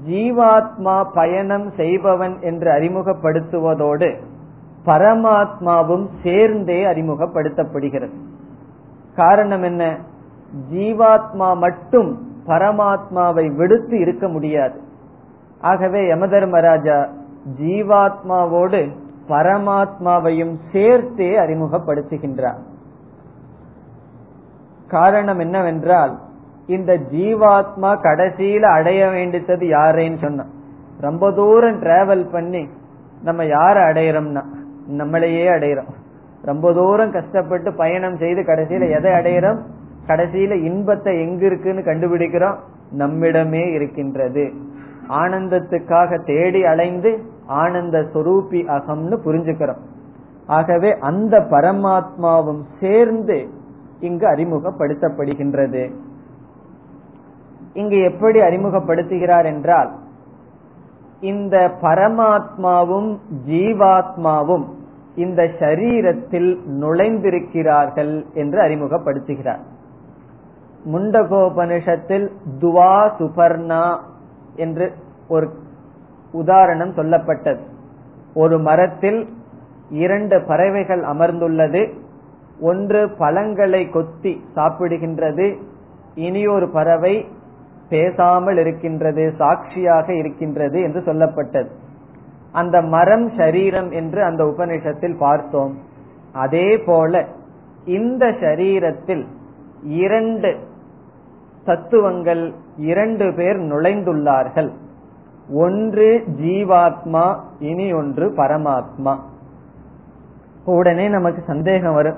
[0.08, 4.16] ஜீவாத்மா பயணம் செய்பவன் என்று அறிமுகப்படுத்துவதோடு
[4.87, 8.12] பரமாத்மாவும் சேர்ந்தே அறிமுகப்படுத்தப்படுகிறது.
[9.16, 9.98] காரணம் என்ன?
[10.72, 14.80] ஜீவாத்மா மட்டும் பரமாத்மாவை விடுத்து இருக்க முடியாது.
[15.60, 17.08] ஆகவே யமதர்மராஜா
[17.60, 18.90] ஜீவாத்மாவோடு
[19.28, 22.60] பரமாத்மாவையும் சேர்த்தே அறிமுகப்படுத்துகின்றார்.
[24.88, 26.18] காரணம் என்னவென்றால்
[26.66, 30.46] இந்த ஜீவாத்மா கடைசியில அடைய வேண்டித்தது யாரேன்னு சொன்ன
[31.00, 32.68] ரொம்ப தூரம் டிராவல் பண்ணி
[33.22, 34.42] நம்ம யார அடையிறோம்னா
[34.88, 35.92] நம்மளையே அடையிறோம்.
[36.42, 39.60] ரொம்ப தூரம் கஷ்டப்பட்டு பயணம் செய்து கடைசியில எதை அடையிறோம்?
[40.06, 42.56] கடைசியில இன்பத்தை எங்க இருக்குன்னு கண்டுபிடிக்கிறோம்?
[42.98, 44.52] நம்மிடமே இருக்கின்றது.
[45.08, 49.83] ஆனந்தத்துக்காக தேடி அலைந்து ஆனந்த சொரூபி அகம்னு புரிஞ்சுக்கிறோம்.
[50.46, 53.48] ஆகவே அந்த பரமாத்மாவும் சேர்ந்து
[54.00, 55.92] இங்கு அறிமுகப்படுத்தப்படுகின்றது.
[57.74, 59.90] இங்கு எப்படி அறிமுகப்படுத்துகிறார் என்றால்
[61.20, 63.16] இந்த பரமாத்மாவும்
[63.48, 64.64] ஜீவாத்மாவும்
[65.16, 69.59] இந்த சரீரத்தில் நுழைந்திருக்கிறார்கள் என்று அறிமுகப்படுத்துகிறார்.
[70.92, 72.30] முண்டகோபனிஷத்தில்
[72.61, 73.98] துவா சுபர்ணா
[74.57, 74.92] என்று
[75.28, 75.50] ஒரு
[76.34, 77.58] உதாரணம் சொல்லப்பட்டது.
[78.34, 79.20] ஒரு மரத்தில்
[79.90, 81.82] இரண்டு பறவைகள் அமர்ந்துள்ளது.
[82.60, 85.46] ஒன்று பழங்களை கொத்தி சாப்பிடுகின்றது.
[86.14, 87.14] இனியொரு பறவை
[87.88, 91.70] பேசாமல் இருக்கின்றது சாட்சியாக இருக்கின்றது என்று சொல்லப்பட்டது.
[92.52, 95.74] அந்த மரம் சரீரம் என்று அந்த உபநிஷத்தில் பார்த்தோம்.
[96.32, 97.24] அதே போல
[97.84, 99.24] இந்த சரீரத்தில்
[99.82, 100.56] இரண்டு
[101.64, 104.70] தத்துவங்கள் இரண்டு பேர் நுழைந்துள்ளார்கள்.
[105.48, 109.16] ஒன்று ஜீவாத்மா இனி ஒன்று பரமாத்மா.
[110.64, 112.16] உடனே நமக்கு சந்தேகம் வரும்.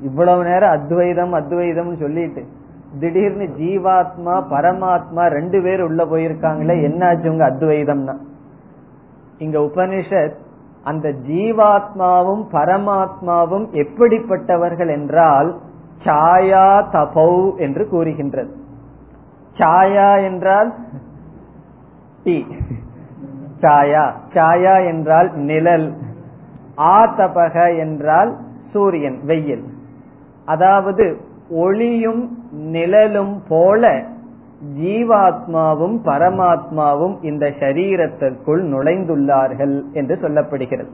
[0.00, 2.46] இவ்வளவு நேரம் அத்வைதம் அத்வைதம் சொல்லிட்டு
[3.00, 8.16] திடீர்னு ஜீவாத்மா பரமாத்மா ரெண்டு பேர் உள்ள போயிருக்காங்களே என்னாச்சு உங்க அத்வைதம்னா?
[9.38, 10.34] இங்க உபனிஷத்
[10.84, 15.56] அந்த ஜீவாத்மாவும் பரமாத்மாவும் எப்படிப்பட்டவர்கள் என்றால்
[16.04, 18.56] சாயா தபௌ என்று கூறுகின்றது.
[19.58, 20.74] சாயா என்றால்
[22.24, 22.46] டி
[23.60, 24.04] சாயா.
[24.34, 25.86] சாயா என்றால் நிழல்.
[26.76, 28.30] ஆதபக என்றால்
[28.72, 29.64] சூரியன் வெயில்.
[30.44, 31.04] அதாவது
[31.50, 33.92] ஒளியும் நிழலும் போல
[34.80, 40.92] ஜீவாத்மாவும் பரமாத்மாவும் இந்த சரீரத்திற்குள் நுழைந்துள்ளார்கள் என்று சொல்லப்படுகிறது.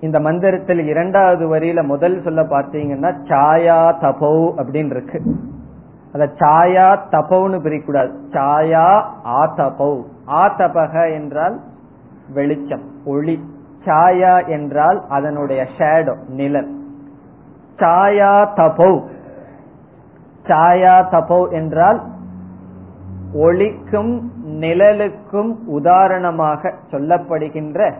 [0.00, 4.32] இந்த மந்திரத்தில் இரண்டாவது வரியில முதல் சொல்ல பார்த்தீங்கன்னா சாயா தபோ
[4.62, 5.18] அப்படின்னு இருக்கு
[6.12, 8.12] அத சாயா தபவுன்னு பிரிக்கூடாது.
[8.30, 10.02] சாயா ஆதபௌ.
[10.26, 11.60] ஆதபக என்றால்
[12.28, 13.44] வெளிச்சம் ஒளி.
[13.84, 16.70] சாயா என்றால் அதனுடைய ஷேடோ நிழல்.
[17.76, 19.00] சாயா தபௌ.
[20.46, 22.02] சாயா தபோ என்றால்
[23.34, 27.92] ஒளிக்கும் நிழலுக்கும் உதாரணமாக சொல்லப்படுகின்ற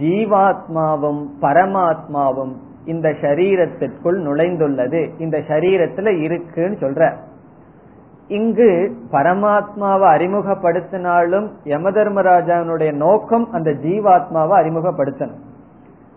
[0.00, 2.52] ஜீவாத்மாவும் பரமாத்மாவும்
[2.84, 5.10] இந்த சரீரத்திற்குள் நுழைந்துள்ளது.
[5.18, 7.14] இந்த சரீரத்துல இருக்குன்னு சொல்ற.
[8.30, 15.40] இங்கு பரமாத்மாவை அறிமுகப்படுத்தினாலும் யம தர்மராஜாவினுடைய நோக்கம் அந்த ஜீவாத்மாவை அறிமுகப்படுத்தணும்.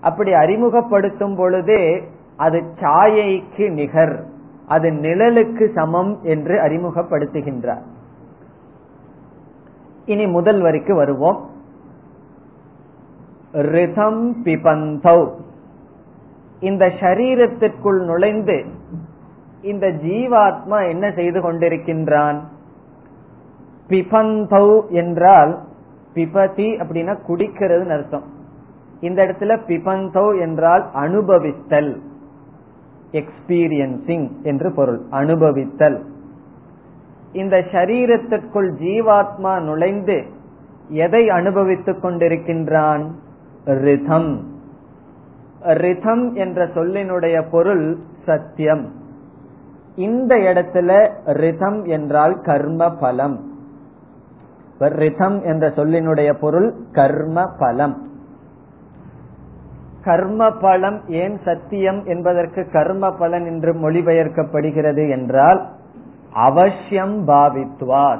[0.01, 2.03] அப்படி அறிமுகப்படுத்தும் பொழுதே
[2.37, 4.25] அது சாயைக்கு நிகர்
[4.67, 7.81] அது நிழலுக்கு சமம் என்று அறிமுகப்படுத்துகின்றார்.
[10.05, 11.49] இனி முதல் வரிக்கு வருவோம்.
[13.51, 15.31] ரிதம் பிபந்தௌ.
[16.59, 18.65] இந்த சரீரத்திற்குள் நுழைந்து
[19.63, 22.39] இந்த ஜீவாத்மா என்ன செய்து கொண்டிருக்கின்றான்?
[23.87, 25.59] பிபந்தௌ என்றால்
[26.13, 28.23] பிபதி அப்படின்னா குடிக்கிறது அர்த்தம்.
[28.99, 31.99] இந்த இடத்துல பிபந்தௌ என்றால் அனுபவித்தல்.
[33.11, 35.01] எக்ஸ்பீரியன்சிங் என்று பொருள்.
[35.11, 36.03] அனுபவித்தல்.
[37.31, 40.25] இந்த சரீரத்திற்குள் ஜீவாத்மா நுழைந்து
[40.87, 43.11] எதை அனுபவித்துக் கொண்டிருக்கின்றான்?
[43.65, 44.43] ரிதம்.
[45.61, 49.01] ரிதம் என்ற சொல்லினுடைய பொருள் சத்தியம்.
[49.95, 53.51] இந்த இடத்துல ரிதம் என்றால் கர்ம பலம்
[54.79, 58.11] ரிதம் என்ற சொல்லினுடைய பொருள் கர்ம பலம்
[60.03, 65.69] கர்ம பலம் ஏன் சத்தியம் என்பதற்கு கர்ம பலன் என்று மொழிபெயர்க்கப்படுகிறது என்றால்
[66.33, 68.19] அவசியம் பாவித்வார்.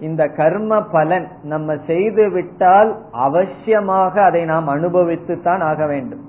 [0.00, 6.24] இந்த கர்ம பலன் நம்ம செய்து விட்டால் அவசியமாக அதை நாம் அனுபவித்துத்தான் ஆக வேண்டும்.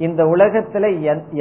[0.00, 0.84] இந்த உலகத்துல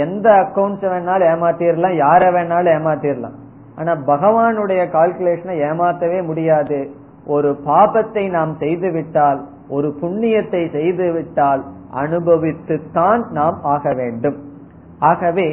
[0.06, 3.38] எந்த அக்கௌண்ட்ஸ் வேணாலும் ஏமாத்திரலாம் யார வேணாலும் ஏமாத்திரலாம்.
[3.76, 6.80] ஆனா பகவானுடைய கால்குலேஷனை ஏமாத்தவே முடியாது.
[7.26, 14.38] ஒரு பாபத்தை நாம் செய்து விட்டால் ஒரு புண்ணியத்தை செய்து விட்டால் அனுபவித்துத்தான் நாம் ஆக வேண்டும்.
[15.00, 15.50] ஆகவே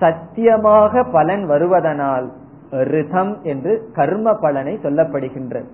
[0.00, 2.26] சத்தியமாக பலன் வருவதனால்
[2.70, 5.70] ரிதம் என்று கர்ம பலனை சொல்லப்படுகின்றது.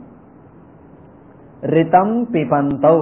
[1.75, 2.99] ரிதம் பிபந்தௌ.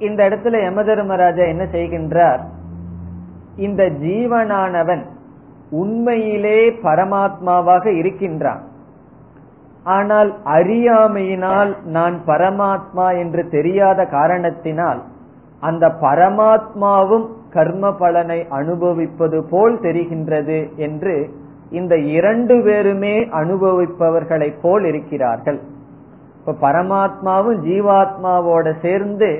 [0.00, 2.42] இந்த இடத்துல யமதர்மராஜா என்ன செய்கின்றார்?
[3.56, 5.02] இந்த ஜீவனானவன்
[5.70, 8.62] உண்மையிலே பரமாத்மாவாக இருக்கின்றான்.
[9.84, 15.00] ஆனால் அறியாமையினால் நான் பரமாத்மா என்று தெரியாத காரணத்தினால்
[15.60, 21.14] அந்த பரமாத்மாவும் கர்ம பலனை அனுபவிப்பது போல் தெரிகின்றது என்று
[21.70, 25.60] இந்த இரண்டு பேருமே அனுபவிப்பவர்களைப் போல் இருக்கிறார்கள்.
[26.38, 29.30] இப்ப பரமாத்மாவும் ஜீவாத்மாவோட சேர்ந்து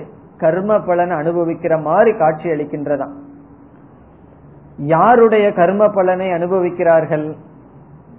[0.40, 3.12] கர்ம பலனை அனுபவிக்கிற மாதிரி காட்சி அளிக்கின்றதாம்.
[4.76, 7.32] யாருடைய கர்ம பலனை அனுபவிக்கிறார்கள்?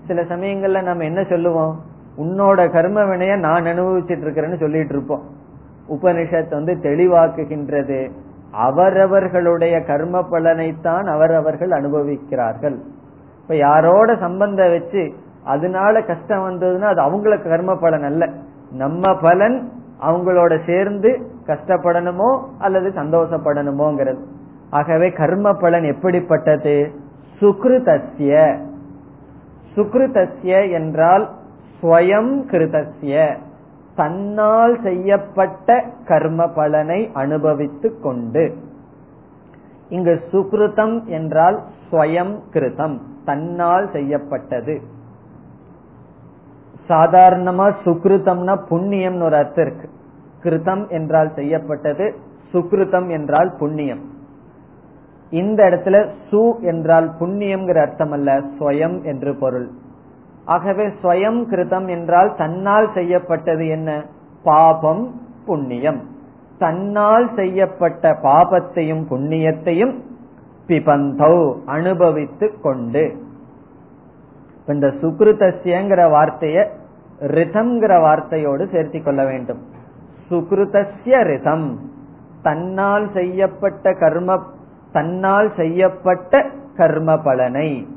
[0.07, 1.79] சில சமயங்கள்ல நம்ம என்ன சொல்லுவோம்?
[2.17, 5.21] உன்னோட கர்ம வினைய நான் அனுபவிச்சிட்டு இருக்கிறேன்னு சொல்லிட்டு இருப்போம்.
[5.89, 8.11] உபனிஷத் வந்து தெளிவாக்குகின்றது.
[8.51, 12.77] அவரவர்களுடைய கர்ம பலனைத்தான் அவரவர்கள் அனுபவிக்கிறார்கள்.
[13.41, 18.29] இப்ப யாரோட சம்பந்த வச்சு அதனால கஷ்டம் வந்ததுன்னா அது அவங்களுக்கு கர்ம பலன் அல்ல.
[18.71, 19.71] நம்ம பலன்
[20.01, 24.19] அவங்களோட சேர்ந்து கஷ்டப்படணுமோ அல்லது சந்தோஷப்படணுமோங்கிறது.
[24.69, 26.91] ஆகவே கர்ம பலன் எப்படிப்பட்டது?
[27.39, 28.57] சுக்ருதஸ்ய.
[29.75, 31.29] சுக்ருதஸ்ய என்றால்
[31.81, 33.37] ஸ்வயம் கிருதஸ்ய.
[33.95, 38.55] தன்னால் செய்யப்பட்ட கர்ம பலனை அனுபவித்துக் கொண்டு.
[39.89, 41.59] இங்கு சுக்ருதம் என்றால்
[41.91, 44.81] ஸ்வயம் கிருதம் தன்னால் செய்யப்பட்டது.
[46.91, 49.87] சாதாரணமா சுக்ருதம்னா புண்ணியம்னு ஒரு அர்த்தம் இருக்கு.
[50.43, 52.05] கிருதம் என்றால் செய்யப்பட்டது
[52.53, 54.01] சுக்ருதம் என்றால் புண்ணியம்.
[55.29, 55.97] இந்த இடத்துல
[56.29, 59.67] சு என்றால் புண்ணியம்ங்கிற அர்த்தம் அல்ல ஸ்வயம் என்று பொருள்.
[60.45, 63.89] ஆகவே ஸ்வயம் கிருதம் என்றால் தன்னால் செய்யப்பட்டது என்ன?
[64.43, 65.03] பாபம்
[65.45, 66.01] புண்ணியம்.
[66.57, 69.93] தன்னால் செய்யப்பட்ட பாபத்தையும் புண்ணியத்தையும்
[70.67, 73.03] பிபந்தௌ அனுபவித்துக் கொண்டு.
[74.67, 76.57] இந்த சுக்ருதஸ்யங்கிற வார்த்தைய
[77.21, 79.61] ரிதம்ங்கிற வார்த்தையோடு சேர்த்தி கொள்ள வேண்டும்.
[80.29, 81.79] சுக்ருதஸ்ய ரிதம்.
[82.41, 84.43] தன்னால் செய்யப்பட்ட கர்ம
[84.91, 87.87] தன்னால் செய்யப்பட்ட கர்ம பலனை.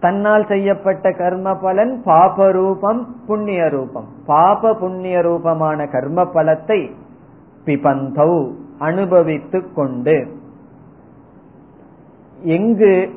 [0.00, 6.90] தன்னால் செய்யப்பட்ட கர்ம பலன் பாப ரூபம் புண்ணிய ரூபம் பாப புண்ணிய ரூபமான கர்ம பலத்தை
[7.64, 10.36] பிபந்தௌ அனுபவித்துக் கொண்டு.
[12.42, 13.10] எங்கு?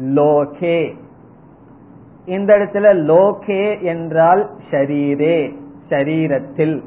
[0.00, 0.94] லோகே.
[2.26, 5.54] இந்த இடத்துல லோகே என்றால் ஷரீரே
[5.88, 6.82] ஷரீரத்தில்.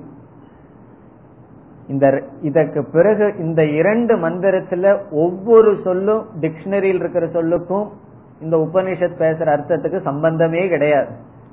[1.88, 7.88] இந்த இதற்கு பிறகு இந்த இரண்டு மந்திரத்துல ஒவ்வொரு சொல்லும் டிக்ஷனரியில் இருக்கிற சொல்லுக்கும்
[8.41, 11.08] இந்த உபனிஷத் பேசுற அர்த்தத்துக்கு சம்பந்தமே கிடையாது.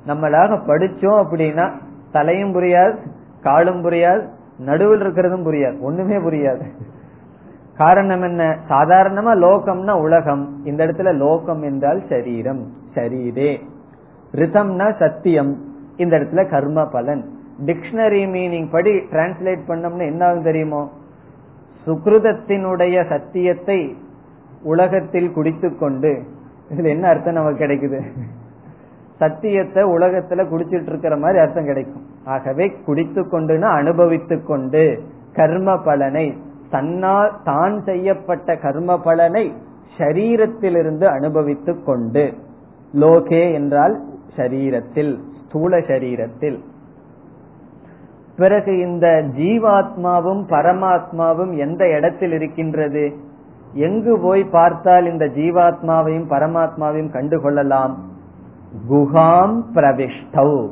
[0.06, 1.72] நம்மளாக படிச்சோம் அப்படின்னா
[2.12, 2.96] தலையும் புரியாது
[3.42, 6.62] காலும் புரியாது நடுவில் இருக்கிறதும் புரியாது ஒண்ணுமே புரியாது.
[7.76, 8.56] காரணம் என்ன?
[8.68, 10.64] சாதாரணமா லோகம்னா உலகம்.
[10.64, 13.58] இந்த இடத்துல லோகம் என்றால் சரீரம் சரீரே
[14.34, 15.52] ரிதம்னா சத்தியம்.
[15.96, 17.24] இந்த இடத்துல கர்ம பலன்.
[17.66, 20.82] டிக்ஷனரி மீனிங் படி டிரான்ஸ்லேட் பண்ணோம்னா என்ன ஆகும் தெரியுமோ?
[21.86, 23.96] சுக்ருதத்தினுடைய சத்தியத்தை
[24.62, 26.12] உலகத்தில் குடித்துக்கொண்டு
[26.70, 28.00] இதுல என்ன அர்த்தம் நமக்கு கிடைக்குது?
[29.18, 32.04] சத்தியத்தை உலகத்துல குடிச்சிட்டு இருக்கிற மாதிரி அர்த்தம் கிடைக்கும்.
[32.24, 34.82] ஆகவே குடித்து கொண்டுனா அனுபவித்துக் கொண்டு
[35.32, 36.26] கர்ம பலனை
[36.70, 39.44] தன்னால் தான் செய்யப்பட்ட கர்ம பலனை
[39.98, 42.24] சரீரத்திலிருந்து அனுபவித்துக் கொண்டு
[42.94, 43.94] லோகே என்றால்
[44.36, 46.58] சரீரத்தில் ஸ்தூல சரீரத்தில்.
[48.36, 53.16] பிறகு இந்த ஜீவாத்மாவும் பரமாத்மாவும் எந்த இடத்தில் இருக்கின்றது?
[53.72, 57.94] எங்கு போய் பார்த்தால் இந்த ஜீவாத்மாவையும் பரமாத்மாவையும் கண்டுகொள்ளலாம்?
[58.90, 60.68] குஹாம் பிரவிஷ்டௌ.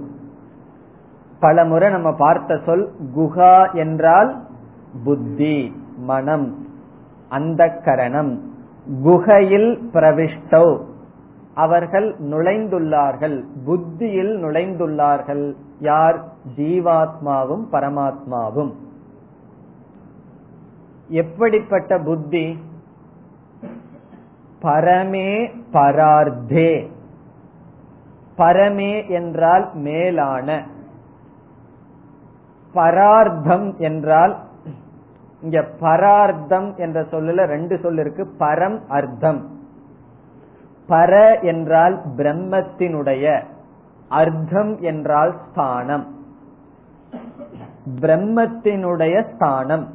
[1.41, 4.43] பல முறை நம்ம பார்த்த சொல் குஹா என்றால்
[5.05, 6.67] புத்தி மனம்
[7.29, 8.41] அந்த கரணம்
[9.03, 10.81] குகையில் பிரவிஷ்டௌ.
[11.55, 13.45] அவர்கள் நுழைந்துள்ளார்கள்.
[13.65, 15.57] புத்தியில் நுழைந்துள்ளார்கள்.
[15.79, 16.25] யார்?
[16.57, 18.73] ஜீவாத்மாவும் பரமாத்மாவும்.
[21.09, 22.59] எப்படிப்பட்ட புத்தி?
[24.63, 26.91] பரமே பரார்த்தே.
[28.39, 30.67] பரமே என்றால் மேலான.
[32.75, 34.37] பரார்த்தம் என்றால்
[35.43, 39.61] இங்க பரார்த்தம் என்ற சொல்லல ரெண்டு சொல் இருக்கு பரம் அர்த்தம்.
[40.89, 43.45] பர என்றால் பிரம்மத்தினுடைய
[44.09, 46.07] அர்த்தம் என்றால் ஸ்தானம்.
[48.01, 49.89] பிரம்மத்தினுடைய ஸ்தானம்.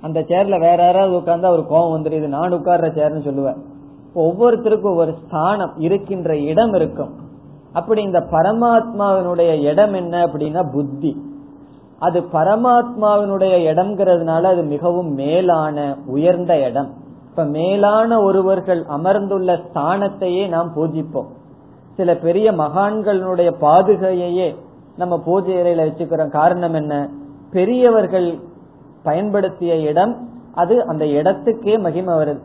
[0.00, 2.26] அந்த சேர்ல வேற யாராவது உட்கார்ந்து அவர் கோபம் வந்துருது.
[2.26, 3.56] நான் உட்கார்ற சேர்னு சொல்லுவேன்
[4.14, 7.14] ஒவ்வொருத்தருக்கும் ஒரு ஸ்தானம் இருக்கின்ற இடம் இருக்கும்.
[7.72, 11.34] அப்படி இந்த பரமாத்மாவினுடைய இடம் என்ன அப்படின்னா புத்தி.
[11.98, 17.04] அது பரமாத்மாவினுடைய இடம்ங்கிறதுனால அது மிகவும் மேலான உயர்ந்த இடம்.
[17.36, 21.26] இப்ப மேலான ஒருவர்கள் அமர்ந்துள்ள ஸ்தானத்தையே நாம் பூஜிப்போம்.
[21.94, 24.54] சில பெரிய மகான்களுடைய பாதுகையையே
[24.96, 26.30] நம்ம பூஜை அறையில வச்சுக்கிறோம்.
[26.30, 27.08] காரணம் என்ன?
[27.50, 28.38] பெரியவர்கள்
[29.02, 32.40] பயன்படுத்திய இடம் அது அந்த இடத்துக்கே மகிமை வருது.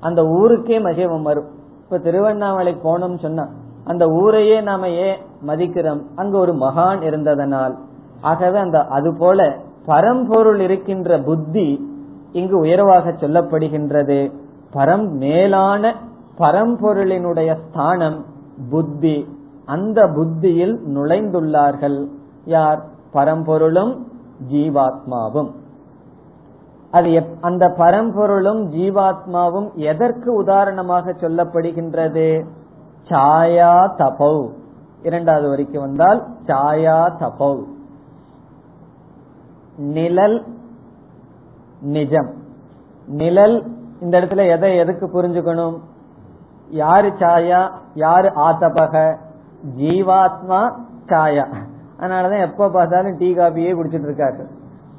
[0.00, 1.48] அந்த ஊருக்கே மகிமை வரும்.
[1.84, 3.48] இப்ப திருவண்ணாமலை போனோம் சொன்னா
[3.84, 6.02] அந்த ஊரையே நாம ஏன் மதிக்கிறோம்?
[6.16, 7.76] அங்க ஒரு மகான் இருந்ததனால்.
[8.20, 11.94] ஆகவே அந்த அது போல பரம்பொருள் இருக்கின்ற புத்தி
[12.36, 14.32] இங்கு உயர்வாக சொல்லப்படுகின்றது.
[14.72, 15.94] பரம் மேலான
[16.38, 18.24] பரம்பொருளினுடைய ஸ்தானம்
[18.70, 19.28] புத்தி.
[19.64, 22.08] அந்த புத்தியில் நுழைந்துள்ளார்கள்.
[22.44, 22.84] யார்?
[23.14, 24.06] பரம்பொருளும்
[24.50, 25.50] ஜீவாத்மாவும்.
[26.90, 32.44] அது அந்த பரம்பொருளும் ஜீவாத்மாவும் எதற்கு உதாரணமாக சொல்லப்படுகின்றது?
[33.08, 34.50] சாயா தபௌ.
[35.02, 37.62] இரண்டாவது வரைக்கும் வந்தால் சாயா தபௌ.
[39.76, 40.44] நிழல்
[41.80, 42.32] நிஜம்.
[43.06, 43.66] நிழல்
[44.00, 45.78] இந்த இடத்துல எதை எதுக்கு புரிஞ்சுக்கணும்?
[46.68, 47.70] யாரு சாயா?
[47.94, 49.16] யாரு ஆத்தபக?
[49.78, 50.72] ஜீவாத்மா
[51.06, 51.52] சாயா.
[52.00, 54.46] அதனாலதான் எப்ப பார்த்தாலும் டீ காபியே குடிச்சிட்டு இருக்காரு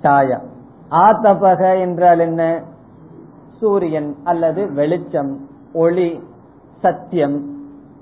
[0.03, 0.41] சாயா.
[0.89, 2.61] ஆத்தபக என்றால் என்ன?
[3.59, 6.23] சூரியன் அல்லது வெளிச்சம் ஒளி
[6.79, 7.55] சத்தியம்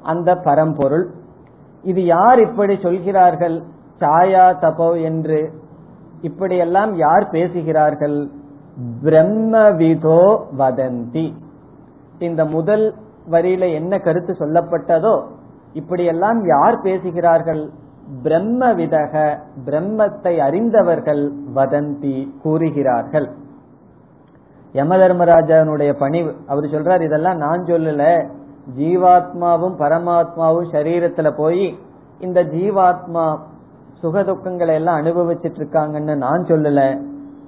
[0.03, 1.09] அந்த பரம்பொருள்.
[1.83, 3.63] இது யார் இப்படி சொல்கிறார்கள்?
[3.99, 5.63] சாயா தபோ என்று.
[6.21, 8.29] இப்படியெல்லாம் யார் பேசுகிறார்கள்?
[9.03, 10.21] பிரம்மவிதோ
[10.57, 11.33] வதந்தி.
[12.19, 12.95] இந்த முதல்
[13.31, 15.23] வரியில என்ன கருத்து சொல்லப்பட்டதோ
[15.73, 17.69] இப்படியெல்லாம் யார் பேசுகிறார்கள்?
[18.23, 23.27] பிரம்ம விதக பிரம்மத்தை அறிந்தவர்கள் வதந்தி கூறுகிறார்கள்.
[24.73, 28.29] யமதர்மராஜனுடைய பணிவு அவர் சொல்றார் இதெல்லாம் நான் சொல்லல.
[28.77, 31.77] ஜீவாத்மாவும் பரமாத்மாவும் சரீரத்துல போய்
[32.19, 33.37] இந்த ஜீவாத்மா
[34.03, 36.81] சுகதுக்கங்களை எல்லாம் அனுபவிச்சிட்டு இருக்காங்கன்னு நான் சொல்லல.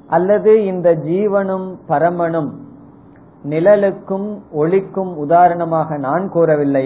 [0.09, 2.51] அல்லது இந்த ஜீவனும் பரமனும்
[3.43, 6.85] நிழலுக்கும் ஒளிக்கும் உதாரணமாக நான் கூறவில்லை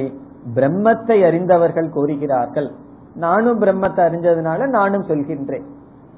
[0.55, 2.69] பிரம்மத்தை அறிந்தவர்கள் கூறுகிறார்கள்.
[3.15, 5.67] நானும் பிரம்மத்தை அறிஞ்சதுனால நானும் சொல்கின்றேன்.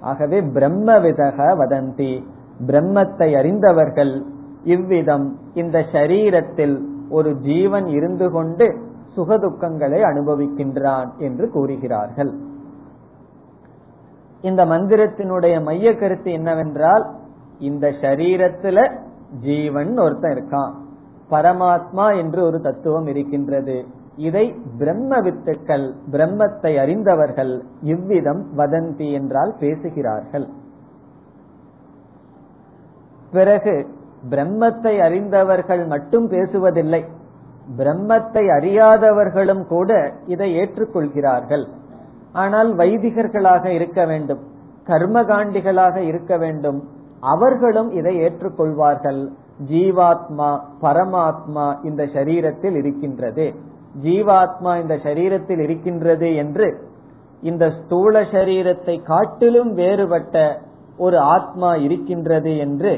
[0.01, 2.11] ஆகவே பிரம்ம விதக வதந்தி
[2.67, 4.13] பிரம்மத்தை அறிந்தவர்கள்
[4.63, 6.75] இவ்விதம் இந்த சரீரத்தில்
[7.09, 8.65] ஒரு ஜீவன் இருந்து கொண்டு
[9.15, 12.31] சுகதுக்கங்களை அனுபவிக்கின்றான் என்று கூறுகிறார்கள்.
[14.43, 17.03] இந்த மந்திரத்தினுடைய மைய கருத்து என்னவென்றால்
[17.59, 18.77] இந்த சரீரத்துல
[19.39, 20.73] ஜீவன் ஒருத்தன் இருக்கான்.
[21.29, 23.77] பரமாத்மா என்று ஒரு தத்துவம் இருக்கின்றது.
[24.17, 24.43] இதை
[24.77, 27.53] பிரம்ம வித்துக்கள் பிரம்மத்தை அறிந்தவர்கள்
[27.83, 30.47] இவ்விதம் வதந்தி என்றால் பேசுகிறார்கள்.
[33.31, 33.75] பிறகு
[34.29, 37.01] பிரம்மத்தை அறிந்தவர்கள் மட்டும் பேசுவதில்லை.
[37.77, 39.91] பிரம்மத்தை அறியாதவர்களும் கூட
[40.25, 41.65] இதை ஏற்றுக்கொள்கிறார்கள்.
[42.33, 44.39] ஆனால் வைதிகர்களாக இருக்க வேண்டும்
[44.87, 46.83] கர்மகாண்டிகளாக இருக்க வேண்டும்
[47.19, 49.21] அவர்களும் இதை ஏற்றுக்கொள்வார்கள்.
[49.71, 53.53] ஜீவாத்மா பரமாத்மா இந்த சரீரத்தில் இருக்கின்றது.
[54.03, 56.67] ஜீவாத்மா இந்த சரீரத்தில் இருக்கின்றது என்று
[57.41, 60.61] இந்த ஸ்தூல சரீரத்தை காட்டிலும் வேறுபட்ட
[60.97, 62.91] ஒரு ஆத்மா இருக்கின்றது என்று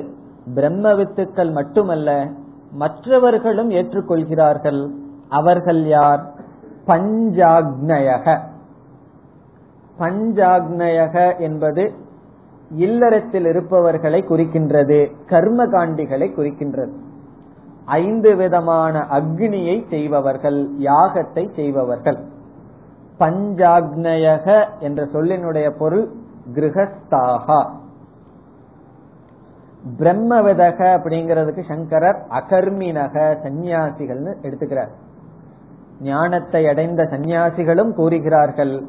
[0.53, 2.09] பிரம்ம வித்துக்கள் மட்டுமல்ல
[2.71, 4.89] மற்றவர்களும் ஏற்றுக்கொள்கிறார்கள்.
[5.29, 6.23] அவர்கள் யார்?
[6.87, 8.39] பஞ்சாக்னயக
[9.99, 11.93] பஞ்சாக்னயக என்பது
[12.69, 16.93] இல்லறத்தில் இருப்பவர்களை குறிக்கின்றது கர்ம காண்டிகளை குறிக்கின்றது.
[17.85, 22.17] ஐந்து விதமான அக்னியை செய்பவர்கள் யாகத்தை செய்பவர்கள்.
[23.19, 26.07] பஞ்சாக்னயக என்ற சொல்லினுடைய பொருள்
[26.53, 27.59] கிரகஸ்தாகா
[29.99, 34.93] பிரம்மவிதக அப்படிங்கிறதுக்கு சங்கரர் அகர்மினக சந்நியாசிகள்னு எடுத்துக்கிறார்.
[36.01, 38.85] ஞானத்தை அடைந்த சந்நியாசிகளும் கூறுகிறார்கள்.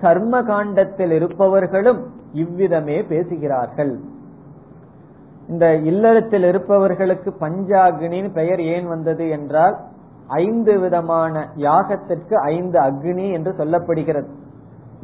[0.00, 3.98] கர்ம காண்டத்தில் இருப்பவர்களும் இவ்விதமே பேசுகிறார்கள்.
[5.48, 9.76] இந்த இல்லறத்தில் இருப்பவர்களுக்கு பஞ்சாக்னின்னு பெயர் ஏன் வந்தது என்றால்
[10.26, 14.28] ஐந்து விதமான யாகத்திற்கு ஐந்து அக்னி என்று சொல்லப்படுகிறது.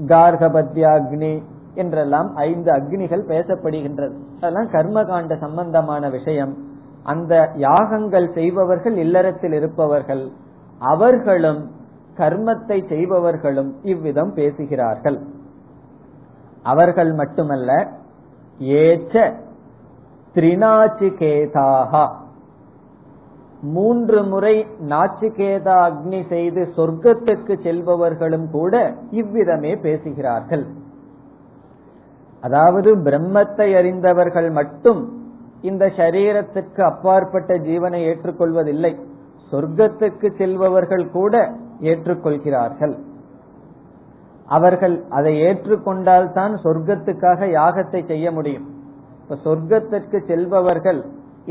[0.07, 1.43] கார்கபத்யாக்னி
[1.75, 4.15] என்றெல்லாம் ஐந்து அக்னிகள் பேசப்படுகின்றது.
[4.41, 6.57] அதெல்லாம் கர்மகாண்ட சம்பந்தமான விஷயம்.
[7.03, 10.31] அந்த யாகங்கள் செய்பவர்கள் இல்லறத்தில் இருப்பவர்கள்.
[10.79, 11.71] அவர்களும்
[12.19, 15.19] கர்மத்தை செய்பவர்களும் இவ்விதம் பேசுகிறார்கள்.
[16.73, 17.71] அவர்கள் மட்டுமல்ல
[18.81, 19.15] ஏச்ச
[20.35, 22.05] திரிநாச்சிகேதாகா
[23.75, 24.55] மூன்று முறை
[24.93, 28.75] நாச்சிகேதா அக்னி செய்து சொர்க்கத்துக்கு செல்பவர்களும் கூட
[29.21, 30.65] இவ்விதமே பேசுகிறார்கள்.
[32.43, 35.03] அதாவது பிரம்மத்தை அறிந்தவர்கள் மட்டும்
[35.71, 38.93] இந்த சரீரத்துக்கு அப்பாற்பட்ட ஜீவனை ஏற்றுக்கொள்வதில்லை.
[39.53, 41.35] சொர்க்கத்துக்கு செல்பவர்கள் கூட
[41.91, 42.95] ஏற்றுக்கொள்கிறார்கள்.
[44.49, 48.67] அவர்கள் அதை ஏற்றுக்கொண்டால் தான் சொர்க்கத்துக்காக யாகத்தை செய்ய முடியும்.
[49.23, 51.01] இப்ப சொர்க்கத்திற்கு செல்பவர்கள்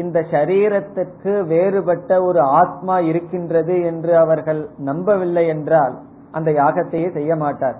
[0.02, 5.96] இந்த சரீரத்திற்கு வேறுபட்ட ஒரு ஆத்மா இருக்கின்றது என்று அவர்கள் நம்பவில்லை என்றால்
[6.32, 7.80] அந்த யாகத்தையே செய்ய மாட்டார்.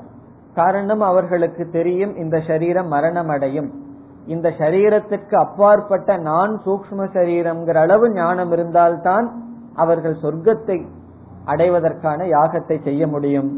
[0.56, 3.70] காரணம் அவர்களுக்கு தெரியும் இந்த சரீரம் மரணம் அடையும்
[4.34, 9.28] இந்த சரீரத்திற்கு அப்பாற்பட்ட நான் சூக்ம சரீரம்ங்கிற அளவு ஞானம் இருந்தால்தான்
[9.76, 10.78] அவர்கள் சொர்க்கத்தை
[11.46, 13.50] அடைவதற்கான யாகத்தை செய்ய முடியும்.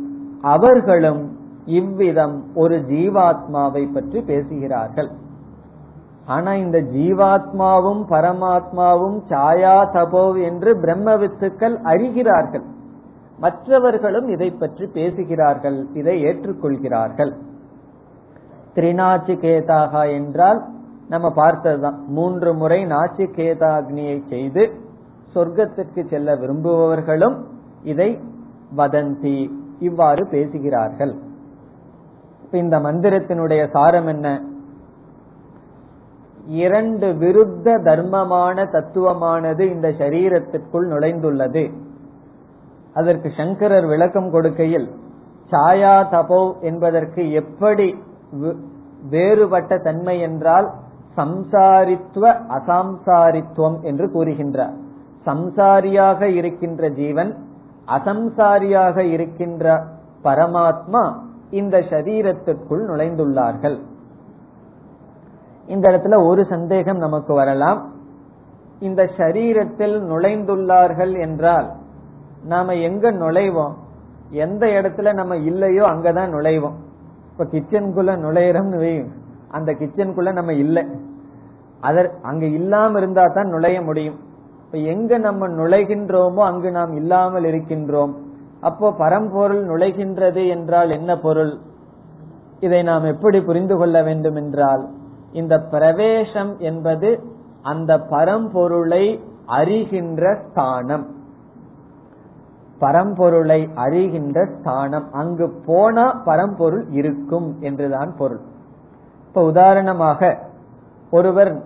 [0.41, 1.21] அவர்களும்
[1.65, 5.11] இவ்விதம் ஒரு ஜீவாத்மாவை பற்றி பேசுகிறார்கள்.
[6.25, 12.65] ஆனா இந்த ஜீவாத்மாவும் பரமாத்மாவும் சாயா தபோ என்று பிரம்ம வித்துக்கள் அறிகிறார்கள்.
[13.39, 17.33] மற்றவர்களும் இதை பற்றி பேசுகிறார்கள் இதை ஏற்றுக்கொள்கிறார்கள்.
[18.75, 20.61] திரிநாச்சிகேதாக என்றால்
[21.07, 21.97] நம்ம பார்த்ததுதான்.
[22.07, 24.63] மூன்று முறை நாச்சிகேதாக்னியை செய்து
[25.35, 27.37] சொர்க்கத்திற்கு செல்ல விரும்புபவர்களும்
[27.83, 28.09] இதை
[28.77, 29.37] வதந்தி
[29.79, 31.13] இவ்வாறு பேசுகிறார்கள்.
[32.61, 34.27] இந்த மந்திரத்தினுடைய சாரம் என்ன?
[36.63, 41.63] இரண்டு விருத்த தர்மமான தத்துவமானது இந்த சரீரத்திற்குள் நுழைந்துள்ளது.
[42.93, 44.87] அதற்கு சங்கரர் விளக்கம் கொடுக்கையில்
[45.51, 47.87] சாயா தபோ என்பதற்கு எப்படி
[49.09, 50.67] வேறுபட்ட தன்மை என்றால்
[51.17, 52.25] சம்சாரித்துவ
[52.57, 54.75] அசாம்சாரித்துவம் என்று கூறுகின்றார்.
[55.25, 57.33] சம்சாரியாக இருக்கின்ற ஜீவன்
[57.87, 59.83] அசம்சாரியாக இருக்கின்ற
[60.23, 61.13] பரமாத்மா
[61.49, 63.79] இந்த சரீரத்திற்குள் நுழைந்துள்ளார்கள்.
[65.67, 67.91] இந்த இடத்துல ஒரு சந்தேகம் நமக்கு வரலாம்.
[68.79, 71.71] இந்த சரீரத்தில் நுழைந்துள்ளார்கள் என்றால்
[72.45, 73.73] நாம எங்க நுழைவோம்?
[74.29, 76.75] எந்த இடத்துல நம்ம இல்லையோ அங்கதான் நுழைவோம்.
[77.31, 79.11] இப்ப கிச்சனுக்குள்ள நுழையிறோம்னு வையும்
[79.51, 80.87] அந்த கிச்சனுக்குள்ள நம்ம இல்லை.
[81.81, 84.31] அதர் அங்க இல்லாம இருந்தா தான் நுழைய முடியும்.
[84.73, 88.13] எங்க நம்ம நுழைகின்றோமோ அங்கு நாம் இல்லாமல் இருக்கின்றோம்.
[88.59, 91.57] அப்போ பரம்பொருள் நுழைகின்றது என்றால் என்ன பொருள்?
[92.59, 94.89] இதை நாம் எப்படி புரிந்து கொள்ள வேண்டும் என்றால்
[95.31, 97.23] இந்த பிரவேசம் என்பது
[97.61, 101.05] அந்த பரம்பொருளை அறிகின்ற ஸ்தானம்.
[102.79, 105.11] பரம்பொருளை அறிகின்ற ஸ்தானம்.
[105.11, 108.41] அங்கு போனா பரம்பொருள் இருக்கும் என்றுதான் பொருள்.
[109.27, 110.37] இப்ப உதாரணமாக
[111.11, 111.61] ஒருவர்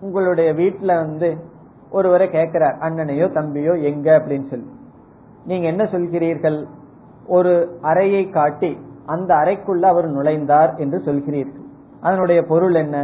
[0.00, 1.48] உங்களுடைய வீட்டில் வந்து
[1.90, 4.08] ஒருவரை கேட்கிறார் அண்ணனையோ தம்பியோ எங்க?
[4.18, 4.70] அப்படின்னு சொல்லி.
[5.46, 6.58] நீங்க என்ன சொல்கிறீர்கள்?
[7.36, 8.70] ஒரு அறையை காட்டி
[9.06, 11.66] அந்த அறைக்குள்ள அவர் நுழைந்தார் என்று சொல்கிறீர்கள்.
[12.00, 12.96] அதனுடைய பொருள் என்ன?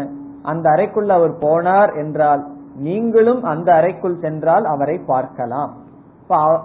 [0.43, 2.43] அந்த அறைக்குள்ள அவர் போனார் என்றால்
[2.79, 5.73] நீங்களும் அந்த அறைக்குள் சென்றால் அவரை பார்க்கலாம்.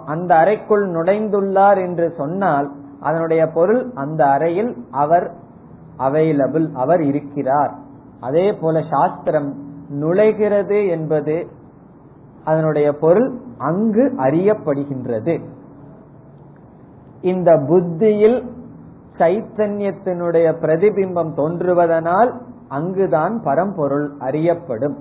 [0.06, 2.68] அந்த அறைக்குள் நுழைந்துள்ளார் என்று சொன்னால்
[3.00, 5.26] அதனுடைய பொருள் அந்த அறையில் அவர்
[5.98, 7.72] அவைலபிள் அவர் இருக்கிறார்.
[8.20, 9.50] அதே போல சாஸ்திரம்
[10.00, 11.36] நுழைகிறது என்பது
[12.44, 13.28] அதனுடைய பொருள்
[13.58, 15.40] அங்கு அறியப்படுகின்றது.
[17.20, 18.38] இந்த புத்தியில்
[19.18, 22.30] சைத்தன்யத்தினுடைய பிரதிபிம்பம் தோன்றுவதனால்
[22.68, 24.96] அங்குதான் பரம்பொருள் அறியப்படும்.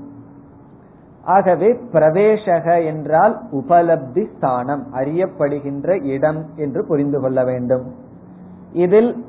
[1.23, 7.85] ஆகவே பிரவேசக என்றால் உபலப்தி ஸ்தானம் அறியப்படுகின்ற இடம் என்று புரிந்து கொள்ள வேண்டும்.
[8.73, 9.25] இதில்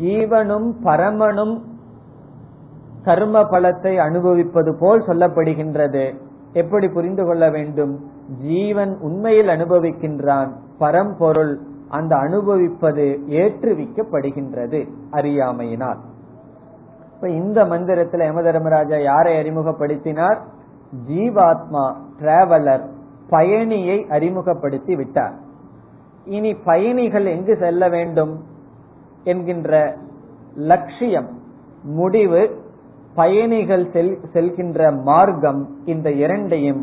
[0.00, 1.54] ஜீவனும் பரமனும்
[3.02, 6.04] கர்ம பலத்தை அனுபவிப்பது போல் சொல்லப்படுகின்றது.
[6.52, 8.00] எப்படி புரிந்து கொள்ள வேண்டும்?
[8.42, 10.52] ஜீவன் உண்மையில் அனுபவிக்கின்றான்.
[10.78, 15.98] பரம்பொருள் அந்த அனுபவிப்பது ஏற்றுவிக்கப்படுகின்றது அறியாமையினால்.
[17.14, 20.38] இப்ப இந்த மந்திரத்தில் யம தர்மராஜா யாரை அறிமுகப்படுத்தினார்?
[21.08, 22.86] ஜீவாத்மா டிராவலர்
[23.30, 25.34] பயணியை அறிமுகப்படுத்தி விட்டார்.
[26.24, 28.44] இனி பயணிகள் எங்கு செல்ல வேண்டும்?
[29.24, 29.96] என்கின்ற
[30.54, 31.28] லட்சியம்
[31.82, 32.58] முடிவு
[33.15, 33.85] பயணிகள்
[34.33, 36.81] செல்கின்ற மார்க்கம் இந்த இரண்டையும்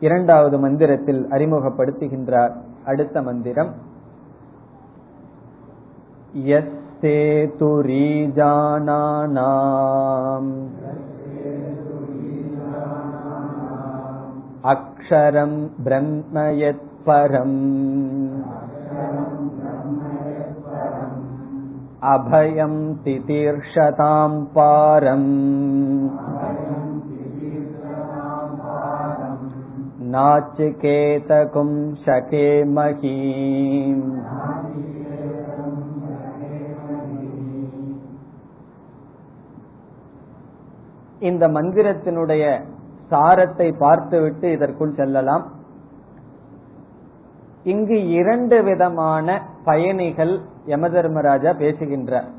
[0.00, 2.54] இரண்டாவது மந்திரத்தில் அறிமுகப்படுத்துகின்றார்
[2.84, 3.72] அடுத்த மந்திரம்
[6.34, 7.18] यस्ते
[7.56, 9.30] तुरीजानानाम्
[14.64, 17.58] अक्षरं ब्रह्म यत्परम्
[22.06, 25.30] अभयं तितीर्षतां पारम्
[30.14, 31.70] नाचिकेतकुं
[32.04, 34.02] शकेमहीम्
[41.20, 42.60] இந்த மந்திரத்தினுடைய
[43.10, 45.44] சாரத்தை பார்த்துவிட்டு இதற்குள் செல்லலாம்
[47.64, 50.33] இங்கு இரண்டு விதமான பயணிகள்
[50.67, 52.29] யமதர்மராஜா பேசுகின்றார்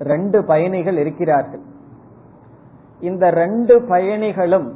[0.00, 1.64] ரெண்டு பயணிகள் இருக்கிறார்கள்.
[3.00, 4.68] இந்த ரெண்டு பயணிகளும்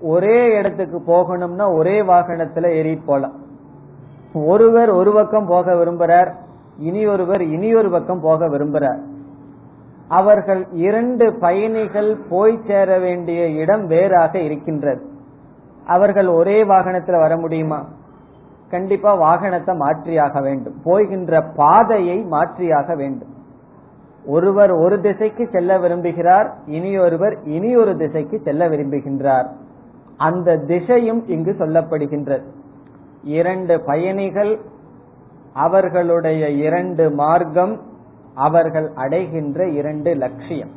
[0.00, 3.36] ஒரே இடத்துக்கு போகணும்னா ஒரே வாகனத்துல ஏறி போலாம்.
[4.34, 6.30] ஒருவர் ஒரு பக்கம் போக விரும்புறார்
[6.78, 9.00] இனி ஒருவர் இனி ஒரு பக்கம் போக விரும்புறார்.
[10.08, 15.02] அவர்கள் இரண்டு பயணிகள் போய் சேர வேண்டிய இடம் வேறாக இருக்கின்றது.
[15.86, 17.80] அவர்கள் ஒரே வாகனத்துல வர முடியுமா?
[18.70, 20.74] கண்டிப்பா வாகனத்தை மாற்றியாக வேண்டும்.
[20.84, 23.38] போகின்ற பாதையை மாற்றியாக வேண்டும்.
[24.26, 29.46] ஒருவர் ஒரு திசைக்கு செல்ல விரும்புகிறார் இனியொருவர் இனி ஒரு திசைக்கு செல்ல விரும்புகின்றார்.
[30.16, 32.44] அந்த திசையும் இங்கு சொல்லப்படுகின்றது.
[33.22, 34.60] இரண்டு பயணிகள்
[35.52, 37.80] அவர்களுடைய இரண்டு மார்க்கம்
[38.34, 40.70] அவர்கள் அடைகின்ற இரண்டு லட்சியம்.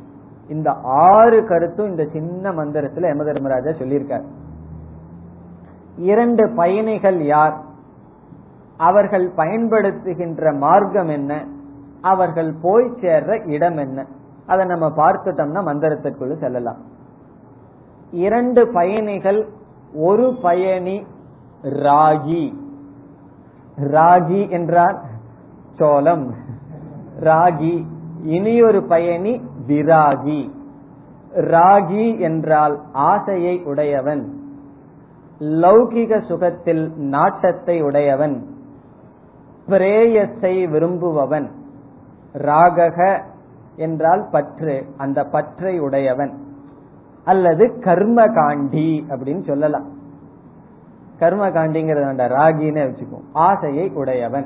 [0.50, 4.24] இந்த ஆறு கருத்தும் இந்த சின்ன மந்திரத்துல யம தர்மராஜா சொல்லியிருக்கார்.
[5.98, 7.72] இரண்டு பயணிகள் யார்?
[8.78, 11.46] அவர்கள் பயன்படுத்துகின்ற மார்க்கம் என்ன?
[12.02, 14.06] அவர்கள் போய் சேர்ற இடம் என்ன?
[14.46, 16.78] அதை நம்ம பார்த்துட்டோம்னா மந்திரத்திற்குள்ள செல்லலாம்.
[18.12, 19.50] இரண்டு பயணிகள்
[19.94, 21.06] ஒரு பயணி
[21.64, 22.54] ராகி.
[23.82, 25.02] ராகி என்றால்
[25.78, 26.34] சோளம்
[27.20, 27.86] ராகி
[28.24, 30.52] இனியொரு பயணி விராகி.
[31.36, 34.42] ராகி என்றால் ஆசையை உடையவன்
[35.40, 38.53] லௌகிக சுகத்தில் நாட்டத்தை உடையவன்.
[39.68, 41.52] பிரேயஸை விரும்புபவன்.
[42.34, 43.24] ராகக
[43.76, 46.38] என்றால் பற்று அந்த பற்றை உடையவன்.
[47.24, 49.88] அல்லது கர்மகாண்டி அப்படின்னு சொல்லலாம்.
[51.20, 54.46] கர்மகாண்டிங்கிறத ராகின்னு வச்சுக்கும் ஆசையை உடையவன்.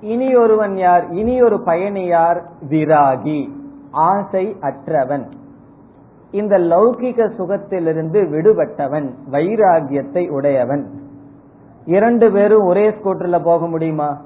[0.00, 1.08] இனி ஒருவன் யார்?
[1.08, 2.44] இனி ஒரு பயணி யார்?
[2.68, 3.50] விராகி.
[3.90, 5.30] ஆசை அற்றவன்.
[6.30, 11.01] இந்த லௌகிக சுகத்திலிருந்து விடுபட்டவன் வைராகியத்தை உடையவன்.
[11.84, 14.20] இரண்டு பேரும் ஒரே ஸ்கூட்டர்ல போக முடியுமா?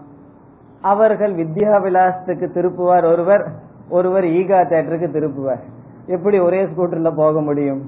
[0.83, 3.13] அவர்கள் வித்யா விலாசத்துக்கு திருப்புவார்.
[3.13, 3.51] ஒருவர்
[3.89, 5.61] ஒருவர் ஈகா தேட்டருக்கு திருப்புவார்.
[6.07, 7.83] எப்படி ஒரே ஸ்கூட்டர்ல போக முடியும்?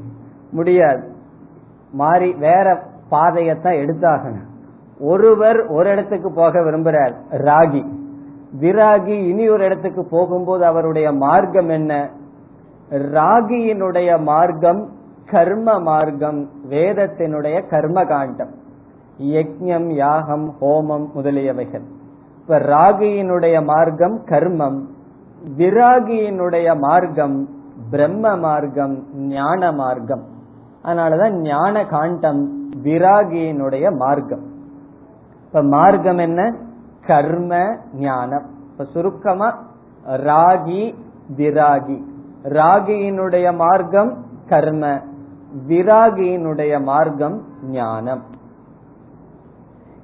[0.51, 1.13] முடியாது.
[1.93, 4.47] மாறி வேற பாதையத்தான் எடுத்தாகணும்.
[5.01, 7.15] ஒருவர் ஒரு இடத்துக்கு போக விரும்புறார்.
[7.31, 7.89] ராகி.
[8.61, 12.11] விராகி இனி ஒரு இடத்துக்கு போகும்போது அவருடைய மார்க்கம் என்ன?
[12.91, 14.89] ராகியினுடைய மார்க்கம்
[15.31, 18.58] கர்ம மார்க்கம் வேதத்தினுடைய கர்ம காண்டம்
[19.19, 21.83] யஜ்யம் யாகம் ஹோமம் முதலியவைகள்.
[22.41, 24.81] இப்ப ராகியினுடைய மார்க்கம் கர்மம்
[25.57, 27.49] விராகியினுடைய மார்க்கம்
[27.91, 30.25] பிரம்ம மார்க்கம் ஞான மார்க்கம்.
[30.85, 34.43] அதனாலதான் ஞான காண்டம் விராகியினுடைய மார்க்கம்.
[35.45, 36.55] இப்ப மார்க்கம் என்ன?
[37.07, 38.47] கர்ம ஞானம்.
[38.71, 39.59] இப்ப சுருக்கமா
[40.09, 40.95] ராகி
[41.37, 42.03] விராகி.
[42.45, 45.01] ராகியினுடைய மார்க்கம் கர்ம
[45.69, 48.37] விராகியினுடைய மார்க்கம் ஞானம்.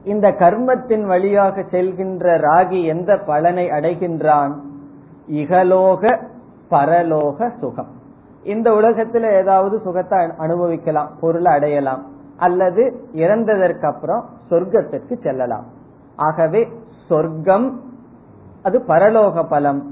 [0.04, 4.52] இந்த கர்மத்தின் வழியாக செல்கின்ற ராகி எந்த பலனை அடைகின்றான்?
[5.30, 6.26] இகலோக
[6.70, 7.88] பரலோக சுகம்.
[8.42, 12.06] இந்த உலகத்துல ஏதாவது சுகத்தை அனுபவிக்கலாம் பொருளை அடையலாம்.
[12.36, 15.64] அல்லது இறந்ததற்கு அப்புறம் சொர்க்கத்திற்கு செல்லலாம்.
[16.16, 16.68] ஆகவே
[17.08, 17.80] சொர்க்கம்
[18.62, 19.82] அது பரலோக பலம்.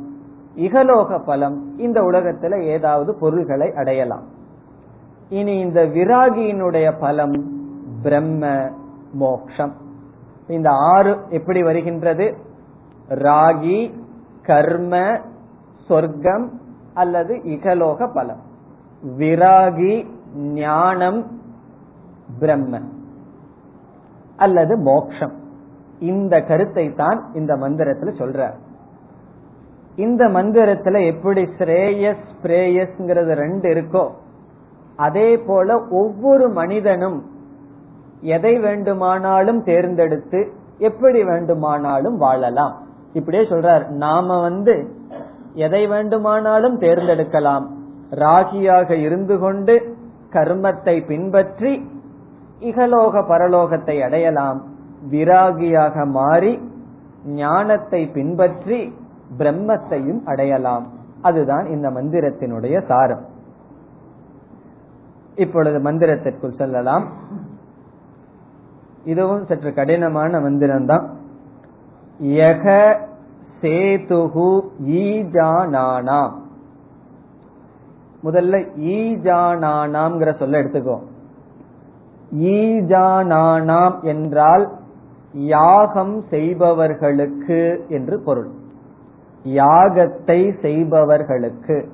[0.56, 4.22] இகலோக பலம் இந்த உலகத்துல ஏதாவது பொருள்களை அடையலாம்.
[5.28, 7.50] இனி இந்த விராகியினுடைய பலம்
[8.02, 8.70] பிரம்ம
[9.12, 9.90] மோக்ஷம்.
[10.48, 12.36] இந்த ஆறு எப்படி வருகின்றது?
[13.08, 13.92] ராகி
[14.42, 15.20] கர்ம
[15.88, 16.50] சொர்க்கம்
[16.94, 18.42] அல்லது இகலோக பலம்.
[19.18, 21.40] விராகி ஞானம்
[22.38, 22.80] பிரம்ம
[24.36, 25.40] அல்லது மோக்ஷம்.
[25.98, 28.50] இந்த கருத்தை தான் இந்த மந்திரத்துல சொல்ற
[29.96, 34.10] இந்த மந்திரத்துல எப்படி ஸ்ரேயஸ் பிரேயஸ்ங்கிறது ரெண்டு இருக்கோ
[34.96, 37.24] அதே போல ஒவ்வொரு மனிதனும்
[38.22, 42.74] எதை வேண்டுமானாலும் தேர்ந்தெடுத்து எப்படி வேண்டுமானாலும் வாழலாம்.
[43.12, 44.74] இப்படியே சொல்றார் நாம வந்து
[45.54, 47.66] எதை வேண்டுமானாலும் தேர்ந்தெடுக்கலாம்.
[48.10, 49.96] ராகியாக இருந்து கொண்டு
[50.30, 51.72] கர்மத்தை பின்பற்றி
[52.60, 54.62] இகலோக பரலோகத்தை அடையலாம்.
[55.10, 56.62] விராகியாக மாறி
[57.24, 58.78] ஞானத்தை பின்பற்றி
[59.38, 60.86] பிரம்மத்தையும் அடையலாம்.
[61.22, 63.24] அதுதான் இந்த மந்திரத்தினுடைய சாரம்.
[65.34, 67.04] இப்பொழுது மந்திரத்திற்குள் செல்லலாம்.
[69.04, 71.06] இதுவும் சற்று கடினமான மந்திரம்தான்.
[72.22, 72.94] யக
[73.60, 76.32] சேதுகு ஈஜானானாம்
[78.24, 80.98] முதல்ல ஈஜானானாம்ங்கிற சொல்ல எடுத்துக்கோ.
[82.34, 84.70] ஈஜானானாம் என்றால்
[85.32, 88.50] யாகம் செய்பவர்களுக்கு என்று பொருள்.
[89.44, 91.88] யாகத்தை செய்பவர்களுக்கு.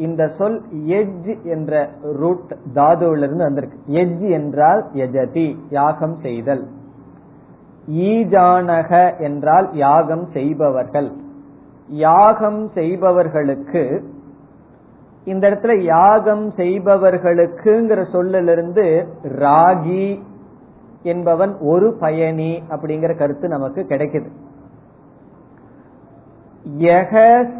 [0.00, 3.78] இந்த சொல் எஜ் என்ற ரூட் தாதுவிலிருந்து வந்திருக்கு.
[3.86, 6.64] எஜ் என்றால் எஜதி யாகம் செய்தல்.
[7.90, 11.10] ஈஜானக என்றால் யாகம் செய்பவர்கள்.
[11.88, 13.84] யாகம் செய்பவர்களுக்கு
[15.24, 18.86] இந்த இடத்துல யாகம் செய்பவர்களுக்குங்கிற சொல்லிலிருந்து
[19.22, 20.22] ராகி
[21.02, 24.30] என்பவன் ஒரு பயணி அப்படிங்கிற கருத்து நமக்கு கிடைக்குது.
[26.78, 27.12] யக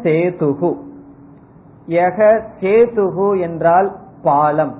[0.03, 0.71] சேதுகு.
[1.87, 2.19] யக
[2.61, 3.89] சேதுகு என்றால்
[4.21, 4.73] பாலம்.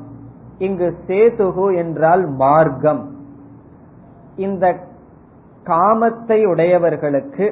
[0.57, 3.01] இங்கு சேதுகு என்றால் மார்க்கம்.
[4.37, 4.65] இந்த
[5.65, 7.45] காமத்தை உடையவர்களுக்கு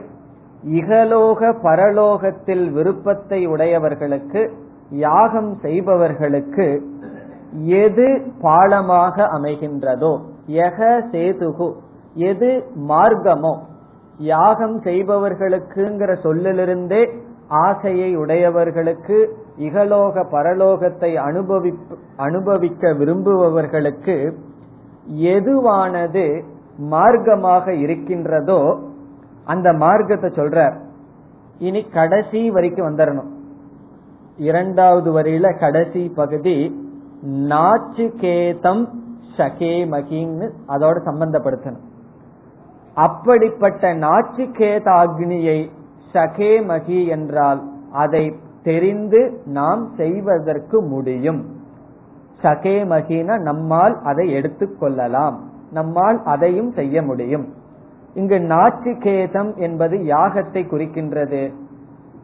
[0.78, 4.42] இகலோக பரலோகத்தில் விருப்பத்தை உடையவர்களுக்கு
[5.00, 6.68] யாகம் செய்பவர்களுக்கு
[7.84, 8.08] எது
[8.42, 10.14] பாலமாக அமைகின்றதோ
[10.48, 10.80] யக
[11.12, 11.68] சேதுகு
[12.16, 12.50] எது
[12.92, 13.54] மார்க்கமோ
[14.20, 17.02] யாகம் செய்பவர்களுக்குங்கிற சொல்லிலிருந்தே
[17.66, 19.18] ஆசையை உடையவர்களுக்கு
[19.66, 21.72] இகலோக பரலோகத்தை அனுபவி
[22.26, 24.16] அனுபவிக்க விரும்புபவர்களுக்கு
[25.36, 26.26] எதுவானது
[26.94, 28.60] மார்க்கமாக இருக்கின்றதோ
[29.52, 30.76] அந்த மார்க்கத்தை சொல்றார்.
[31.68, 33.30] இனி கடைசி வரைக்கும் வந்துடணும்
[34.50, 36.58] இரண்டாவது வரியில கடைசி பகுதி
[37.52, 38.84] நாச்சுகேதம்
[39.38, 41.86] ஷகேமகின்னு அதோட சம்பந்தப்படுத்தணும்.
[42.98, 45.60] அப்படிப்பட்ட நாச்சிகேத அக்னியை
[46.14, 47.62] ஷகேமகி என்றால்
[48.04, 48.24] அதை
[48.64, 51.42] தெரிந்து நாம் செய்வதற்கு முடியும்.
[52.42, 55.38] சகே மகின நம்மால் அதை எடுத்துக்கொள்ளலாம்
[55.72, 57.46] நம்மால் அதையும் செய்ய முடியும்.
[58.14, 61.54] இங்கு நாச்சிகேதம் என்பது யாகத்தை குறிக்கின்றது.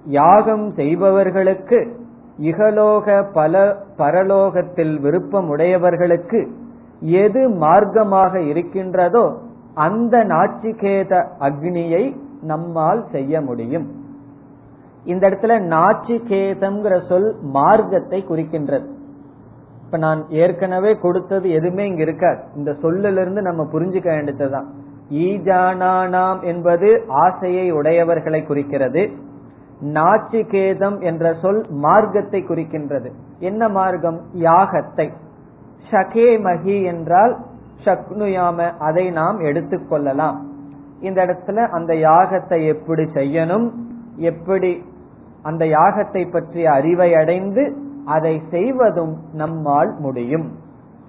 [0.06, 1.80] யாகம் செய்பவர்களுக்கு
[2.40, 6.40] இகலோக பல பரலோகத்தில் விருப்பம் உடையவர்களுக்கு
[7.00, 9.26] எது மார்க்கமாக இருக்கின்றதோ
[9.74, 12.04] அந்த நாச்சிகேத அக்னியை
[12.42, 13.88] நம்மால் செய்ய முடியும்.
[15.06, 18.86] இந்த இடத்துல நாச்சிகேதம்ங்கிற சொல் மார்க்கத்தை குறிக்கின்றது.
[19.86, 22.40] இப்ப நான் ஏற்கனவே கொடுத்தது எதுவுமே இங்க இருக்காது.
[22.56, 24.68] இந்த சொல்லிலிருந்து நம்ம புரிஞ்சுக்க வேண்டியதுதான்.
[25.10, 29.12] ஈஜானானாம் என்பது ஆசையை உடையவர்களை குறிக்கிறது.
[29.84, 33.12] நாச்சிகேதம் என்ற சொல் மார்க்கத்தை குறிக்கின்றது.
[33.40, 34.20] என்ன மார்க்கம்?
[34.34, 35.08] யாகத்தை.
[35.92, 37.38] ஷகே மகி என்றால்
[37.86, 40.38] ஷக்னுயாம அதை நாம் எடுத்துக்கொள்ளலாம்
[41.00, 43.72] இந்த இடத்துல அந்த யாகத்தை எப்படி செய்யணும்?
[44.18, 44.84] எப்படி
[45.46, 47.64] அந்த யாகத்தை பற்றிய அறிவை அடைந்து
[48.06, 50.48] அதை செய்வதும் நம்மால் முடியும்.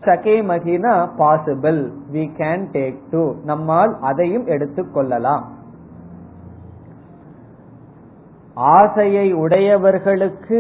[0.03, 1.81] சகே மகினா possible
[2.13, 5.45] we can take to நம்மால் அதையும் எடுத்துக்கொள்ளலாம்
[8.77, 10.59] ஆசையை உடையவர்களுக்கு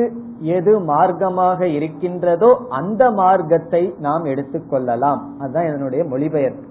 [0.56, 6.66] எது மார்க்கமாக இருக்கின்றதோ அந்த மார்க்கத்தை நாம் எடுத்துக்கொள்ளலாம் அதுதான் இதனுடைய மொழிபெயர்ப்பு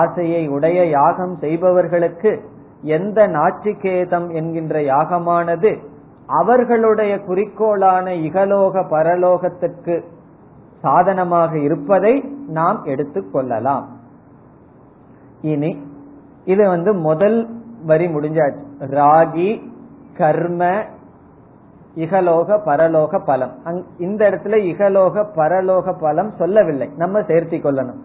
[0.00, 2.32] ஆசையை உடைய யாகம் செய்பவர்களுக்கு
[2.96, 5.72] எந்த நாச்சிகேதம் என்கின்ற யாகமானது
[6.30, 10.04] அவர்களுடைய குறிக்கோளான இகலோக பரலோகத்திற்கு
[10.80, 13.84] சாதனமாக இருப்பதை நாம் எடுத்துக்கொள்ளலாம்
[15.40, 15.82] இனி
[16.44, 17.48] இது வந்து முதல்
[17.86, 18.62] வரி முடிஞ்சாச்சு.
[18.78, 19.62] ராகி
[20.16, 20.64] கர்ம
[21.96, 23.54] இகலோக பரலோக பலம்.
[23.98, 26.90] இந்த இடத்துல இகலோக பரலோக பலம் சொல்லவில்லை.
[26.96, 28.00] நம்ம சேர்த்தி கொள்ளணும்.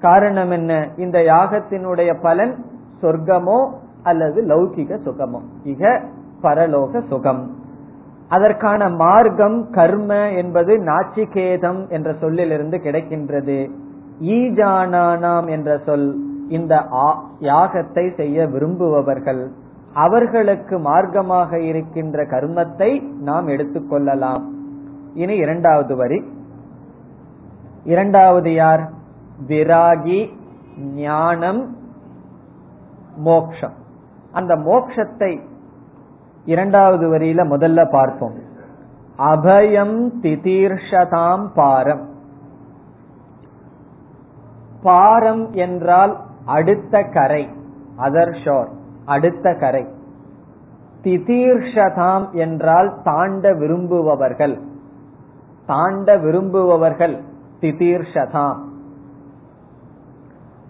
[0.00, 0.88] காரணம் என்ன?
[0.96, 2.64] இந்த யாகத்தினுடைய பலன்
[3.02, 3.70] சொர்க்கமோ
[4.02, 5.40] அல்லது லௌகிக சுகமோ.
[5.64, 6.04] இக
[6.42, 7.57] பரலோக சுகம்.
[8.28, 13.70] அதற்கான மார்க்கம் கர்ம என்பது நாச்சிகேதம் என்ற சொல்லிலிருந்து கிடைக்கின்றது.
[14.22, 16.16] ஈஜானானாம் என்ற சொல்
[16.48, 16.84] இந்த
[17.40, 19.50] யாகத்தை செய்ய விரும்புபவர்கள்.
[19.94, 24.42] அவர்களுக்கு மார்க்கமாக இருக்கின்ற கர்மத்தை நாம் எடுத்துக்கொள்ளலாம்
[25.14, 26.22] இனி இரண்டாவது வரி.
[27.84, 28.90] இரண்டாவது யார்?
[29.48, 30.30] விராகி
[30.94, 31.76] ஞானம்
[33.16, 33.76] மோக்ஷம்.
[34.32, 35.40] அந்த மோக்ஷத்தை
[36.48, 38.34] இரண்டாவது வரியில முதல்ல பார்ப்போம்.
[39.18, 42.08] அபயம் திதீர்ஷதாம் பாரம்.
[44.82, 47.48] பாரம் என்றால் அடுத்த கரை.
[47.98, 48.68] அதர் ஷோர்
[49.04, 49.84] அடுத்த கரை.
[51.02, 54.60] திதீர்ஷதாம் என்றால் தாண்ட விரும்புபவர்கள்.
[55.66, 57.20] தாண்ட விரும்புபவர்கள்
[57.60, 58.58] திதீர்ஷதாம்.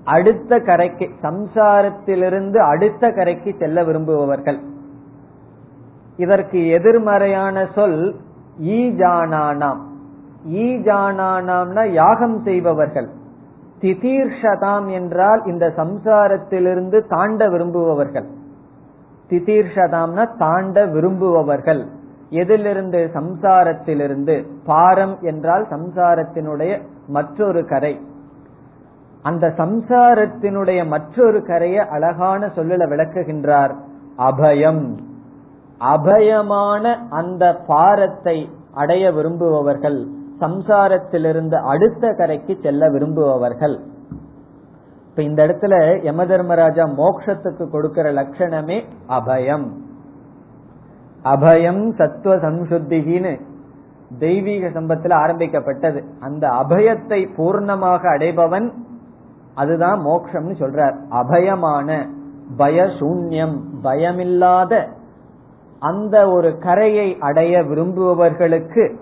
[0.04, 4.76] அடுத்த கரைக்கு சம்சாரத்திலிருந்து அடுத்த கரைக்கு செல்ல விரும்புபவர்கள்.
[6.18, 8.16] இதற்கு எதிர்மறையான சொல்
[8.62, 9.80] ஈஜானானாம்.
[10.48, 13.08] ஈஜானானாம்னா யாகம் செய்பவர்கள்.
[13.80, 18.24] திதீர்ஷதாம் என்றால் இந்த சம்சாரத்திலிருந்து தாண்ட விரும்புபவர்கள்.
[19.30, 21.86] திதீர்ஷதாம்னா தாண்ட விரும்புபவர்கள்.
[22.30, 23.10] எதிலிருந்து?
[23.14, 24.46] சம்சாரத்திலிருந்து.
[24.66, 28.00] பாரம் என்றால் சம்சாரத்தினுடைய மற்றொரு கரை.
[29.22, 33.74] அந்த சம்சாரத்தினுடைய மற்றொரு கரையை அழகான சொல்லல விளக்குகின்றார்.
[34.18, 35.06] அபயம்.
[35.80, 40.06] அபயமான அந்த பாரத்தை அடைய விரும்புபவர்கள்
[40.40, 43.80] சம்சாரத்திலிருந்து அடுத்த கரைக்கு செல்ல விரும்புபவர்கள்.
[45.08, 49.66] இப்ப இந்த இடத்துல யம தர்மராஜா மோக்ஷத்துக்கு கொடுக்கிற லட்சணமே அபயம்.
[51.24, 53.40] அபயம் சத்துவ சம்சுத்திகின்னு
[54.18, 56.04] தெய்வீக சம்பத்தில் ஆரம்பிக்கப்பட்டது.
[56.20, 58.72] அந்த அபயத்தை பூர்ணமாக அடைபவன்
[59.54, 60.96] அதுதான் மோக்ஷம்னு சொல்றார்.
[61.10, 62.06] அபயமான
[62.58, 64.88] பயசூன்யம் பயமில்லாத
[65.78, 68.94] அந்த ஒரு கரையை அடைய விரும்புபவர்களுக்கு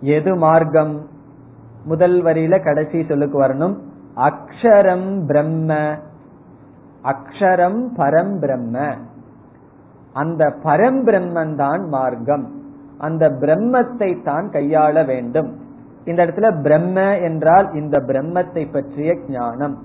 [0.00, 1.06] எது மார்க்கம்?
[1.84, 3.76] முதல் வரியில கடைசி சொல்லுக்கு வரணும்.
[4.16, 5.98] அக்ஷரம் பிரம்ம.
[7.04, 8.96] அக்ஷரம் பரம் பிரம்ம.
[10.12, 12.50] அந்த பரம் பிரம்மன் தான் மார்க்கம்.
[12.98, 15.58] அந்த பிரம்மத்தை தான் கையாள வேண்டும்.
[16.04, 19.78] இந்த இடத்துல பிரம்ம என்றால் இந்த பிரம்மத்தை பற்றிய ஞானம்.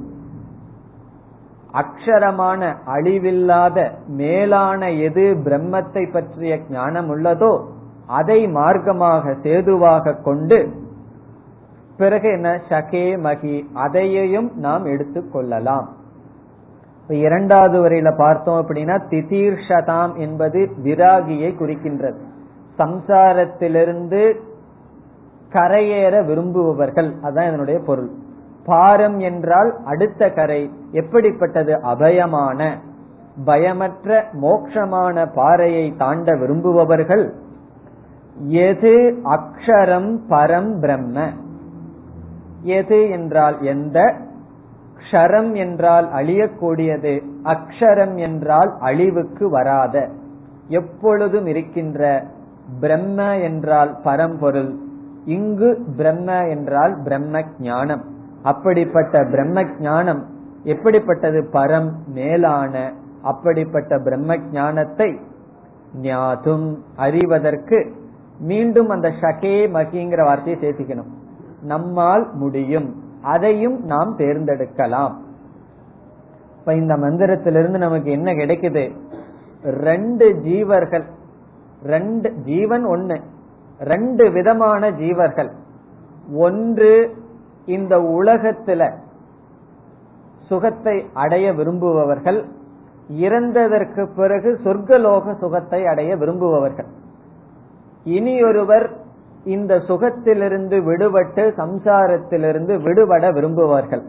[1.82, 2.62] அக்ஷரமான
[2.96, 7.54] அழிவில்லாத மேலான எது பிரம்மத்தை பற்றிய ஞானம் உள்ளதோ
[8.08, 10.60] அதை மார்க்கமாக சேதுவாக கொண்டு
[11.98, 12.50] பிறகு என்ன?
[12.70, 13.58] ஷகே மகி.
[13.74, 15.86] அதையையும் நாம் எடுத்துக்கொள்ளலாம்
[17.08, 22.20] இரண்டாவது வரையில பார்த்தோம் அப்படின்னா திதீர்ஷதாம் என்பது விராகியை குறிக்கின்றது.
[22.78, 24.22] சம்சாரத்திலிருந்து
[25.52, 27.10] கரையேற விரும்புபவர்கள்.
[27.24, 28.10] அதான் இதனுடைய பொருள்.
[28.66, 30.72] பாரம் என்றால் அடுத்த கரை.
[30.92, 31.76] எப்படிப்பட்டது?
[31.76, 32.70] அபயமான.
[33.46, 37.30] பயமற்ற மோட்சமான பாறையை தாண்ட விரும்புபவர்கள்
[38.48, 41.30] எது அக்ஷரம் பரம் பிரம்ம?
[42.62, 44.14] எது என்றால் எந்த?
[45.12, 47.22] க்ஷரம் என்றால் அழியக்கூடியது.
[47.44, 50.10] அக்ஷரம் என்றால் அழிவுக்கு வராத.
[50.68, 52.24] எப்பொழுதும் இருக்கின்ற
[52.80, 54.76] பிரம்ம என்றால் பரம்பொருள்.
[55.26, 58.14] இங்கு பிரம்ம என்றால் பிரம்ம ஞானம்.
[58.52, 60.22] அப்படிப்பட்ட பிரம்ம ஞானம்
[60.64, 61.40] எப்படிப்பட்டது?
[61.54, 65.10] பரம் மேலான அப்படிப்பட்ட பிரம்ம ஞானத்தை
[66.02, 67.78] ஞாதும் அறிவதற்கு
[68.40, 71.12] மீண்டும் அந்த ஷகே மகிங்கிற வார்த்தையை சேர்த்துக்கணும்.
[71.62, 72.90] நம்மால் முடியும்.
[73.22, 75.14] அதையும் நாம் தேர்ந்தெடுக்கலாம்.
[76.60, 78.84] இப்ப இந்த மந்திரத்திலிருந்து நமக்கு என்ன கிடைக்குது?
[79.64, 81.06] ரெண்டு ஜீவர்கள்
[81.84, 83.18] ரெண்டு ஜீவன் ஒண்ணு
[83.80, 85.52] ரெண்டு விதமான ஜீவர்கள்.
[86.34, 86.92] ஒன்று
[87.66, 88.92] இந்த உலகத்துல
[90.40, 92.46] சுகத்தை அடைய விரும்புபவர்கள்
[93.12, 96.88] இறந்ததற்கு பிறகு சொர்க்கலோக சுகத்தை அடைய விரும்புபவர்கள்.
[98.04, 98.98] இனியொருவர்
[99.44, 104.04] இந்த சுகத்திலிருந்து விடுபட்டு சம்சாரத்திலிருந்து விடுபட விரும்புவார்கள்.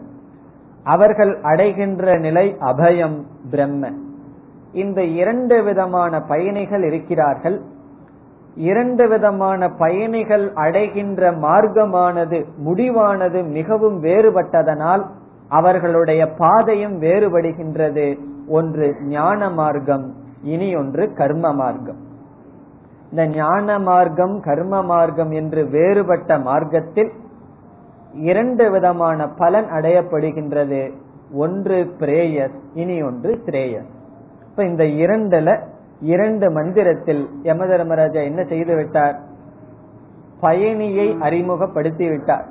[0.83, 3.91] அவர்கள் அடைகின்ற நிலை அபயம் பிரம்ம.
[4.71, 7.61] இந்த இரண்டு விதமான பயணிகள் இருக்கிறார்கள்.
[8.57, 15.03] இரண்டு விதமான பயணிகள் அடைகின்ற மார்க்கமானது முடிவானது மிகவும் வேறுபட்டதனால்
[15.47, 18.19] அவர்களுடைய பாதையும் வேறுபடுகின்றது.
[18.47, 22.01] ஒன்று ஞான மார்க்கம் இனி ஒன்று கர்ம மார்க்கம்.
[23.09, 27.11] இந்த ஞான மார்க்கம் கர்ம மார்க்கம் என்று வேறுபட்ட மார்க்கத்தில்
[28.13, 30.91] இரண்டு விதமான பலன் அடையப்படுகின்றது.
[31.33, 33.91] ஒன்று பிரேயஸ் இனி ஒன்று ஸ்ரேயஸ்
[34.49, 35.59] இப்ப இந்த இரண்டுல
[35.99, 39.19] இரண்டு மந்திரத்தில் யம தர்மராஜா என்ன செய்து விட்டார்?
[40.41, 42.45] பயணியை அறிமுகப்படுத்தி விட்டார்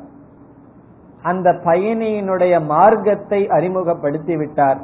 [1.23, 4.81] அந்த பயணியினுடைய மார்க்கத்தை அறிமுகப்படுத்தி விட்டார்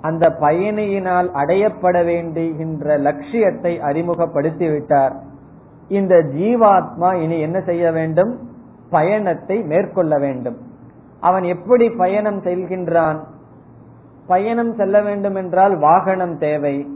[0.00, 5.16] அந்த பயணியினால் அடையப்பட வேண்டுகின்ற லட்சியத்தை அறிமுகப்படுத்தி விட்டார்
[5.88, 8.38] இந்த ஜீவாத்மா இனி என்ன செய்ய வேண்டும்?
[8.90, 10.56] பயணத்தை மேற்கொள்ள வேண்டும்.
[11.20, 13.20] அவன் எப்படி பயணம் செல்கின்றான்?
[14.26, 16.88] பயணம் செல்ல வேண்டும் என்றால் வாகனம் தேவை.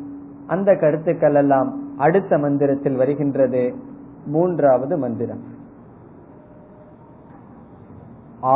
[0.47, 3.63] அந்த கருத்துக்கள் எல்லாம் அடுத்த மந்திரத்தில் வருகின்றது
[4.27, 5.43] மூன்றாவது மந்திரம்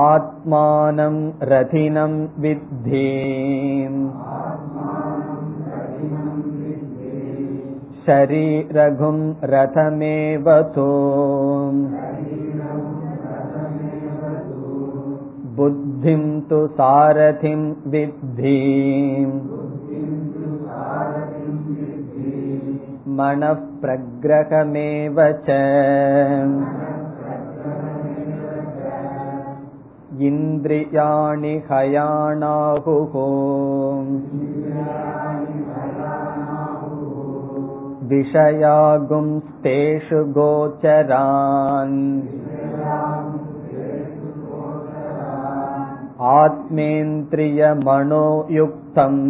[0.05, 3.07] ஆத்மானம் ரதினம் வித்தி
[8.05, 10.89] शरीरघुं रथमेव तो
[15.55, 18.59] बुद्धिं तु सारथिं विद्धि
[23.17, 25.17] मनः प्रग्रहमेव
[25.47, 25.57] च
[30.30, 33.13] इन्द्रियाणि हयाणाहुः
[38.11, 41.99] विषयागुंस्तेषु गोचरान्
[46.34, 49.21] आत्मेन्द्रियमनोयुक्तम्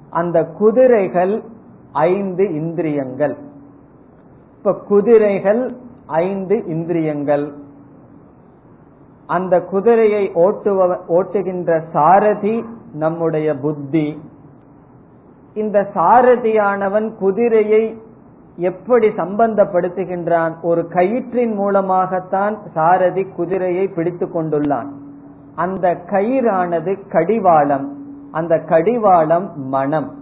[0.09, 1.43] அந்த குதிரைகள்
[1.91, 3.35] ஐந்து இந்திரியங்கள்.
[4.57, 7.53] இப்ப குதிரைகள் ஐந்து இந்திரியங்கள்.
[9.27, 14.21] அந்த குதிரையை ஓட்டுவ ஓட்டுகின்ற சாரதி நம்முடைய புத்தி.
[15.53, 17.97] இந்த சாரதியானவன் குதிரையை
[18.57, 20.61] எப்படி சம்பந்தப்படுத்துகின்றான்?
[20.61, 24.89] ஒரு கயிற்றின் மூலமாகத்தான் சாரதி குதிரையை பிடித்து கொண்டுள்ளான்.
[25.55, 27.97] அந்த கயிறானது கடிவாளம்.
[28.31, 30.13] அந்த கடிவாளம் மனம்.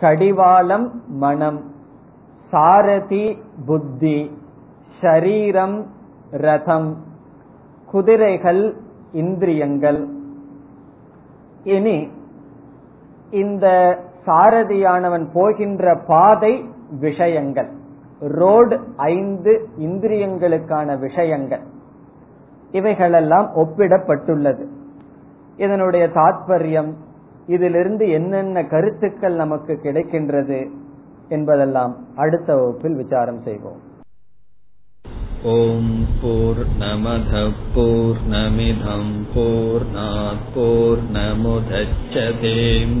[0.00, 1.60] கடிவாளம் மனம்.
[2.50, 4.38] சாரதி புத்தி.
[5.00, 5.84] ஷரீரம்
[6.30, 6.96] ரதம்.
[7.86, 8.76] குதிரைகள்
[9.12, 10.08] இந்திரியங்கள்.
[11.64, 12.08] இனி
[13.30, 17.70] இந்த சாரதியானவன் போகின்ற பாதை விஷயங்கள்.
[18.20, 21.60] ரோடு ஐந்து இந்திரியங்களுக்கான விஷயங்கள்.
[22.72, 24.66] இவைகளெல்லாம் ஒப்பிடப்பட்டுள்ளது.
[25.56, 26.92] இதனுடைய தாத்பரியம்
[27.46, 30.70] இதிலிருந்து என்னென்ன கருத்துக்கள் நமக்கு கிடைக்கின்றது
[31.28, 33.92] என்பதெல்லாம் அடுத்த வகுப்பில் விசாரம் செய்வோம்.
[35.44, 39.22] ஓம் போர் நமத போர் நமிதம்
[40.54, 43.00] போர் நமுதச்சதேம்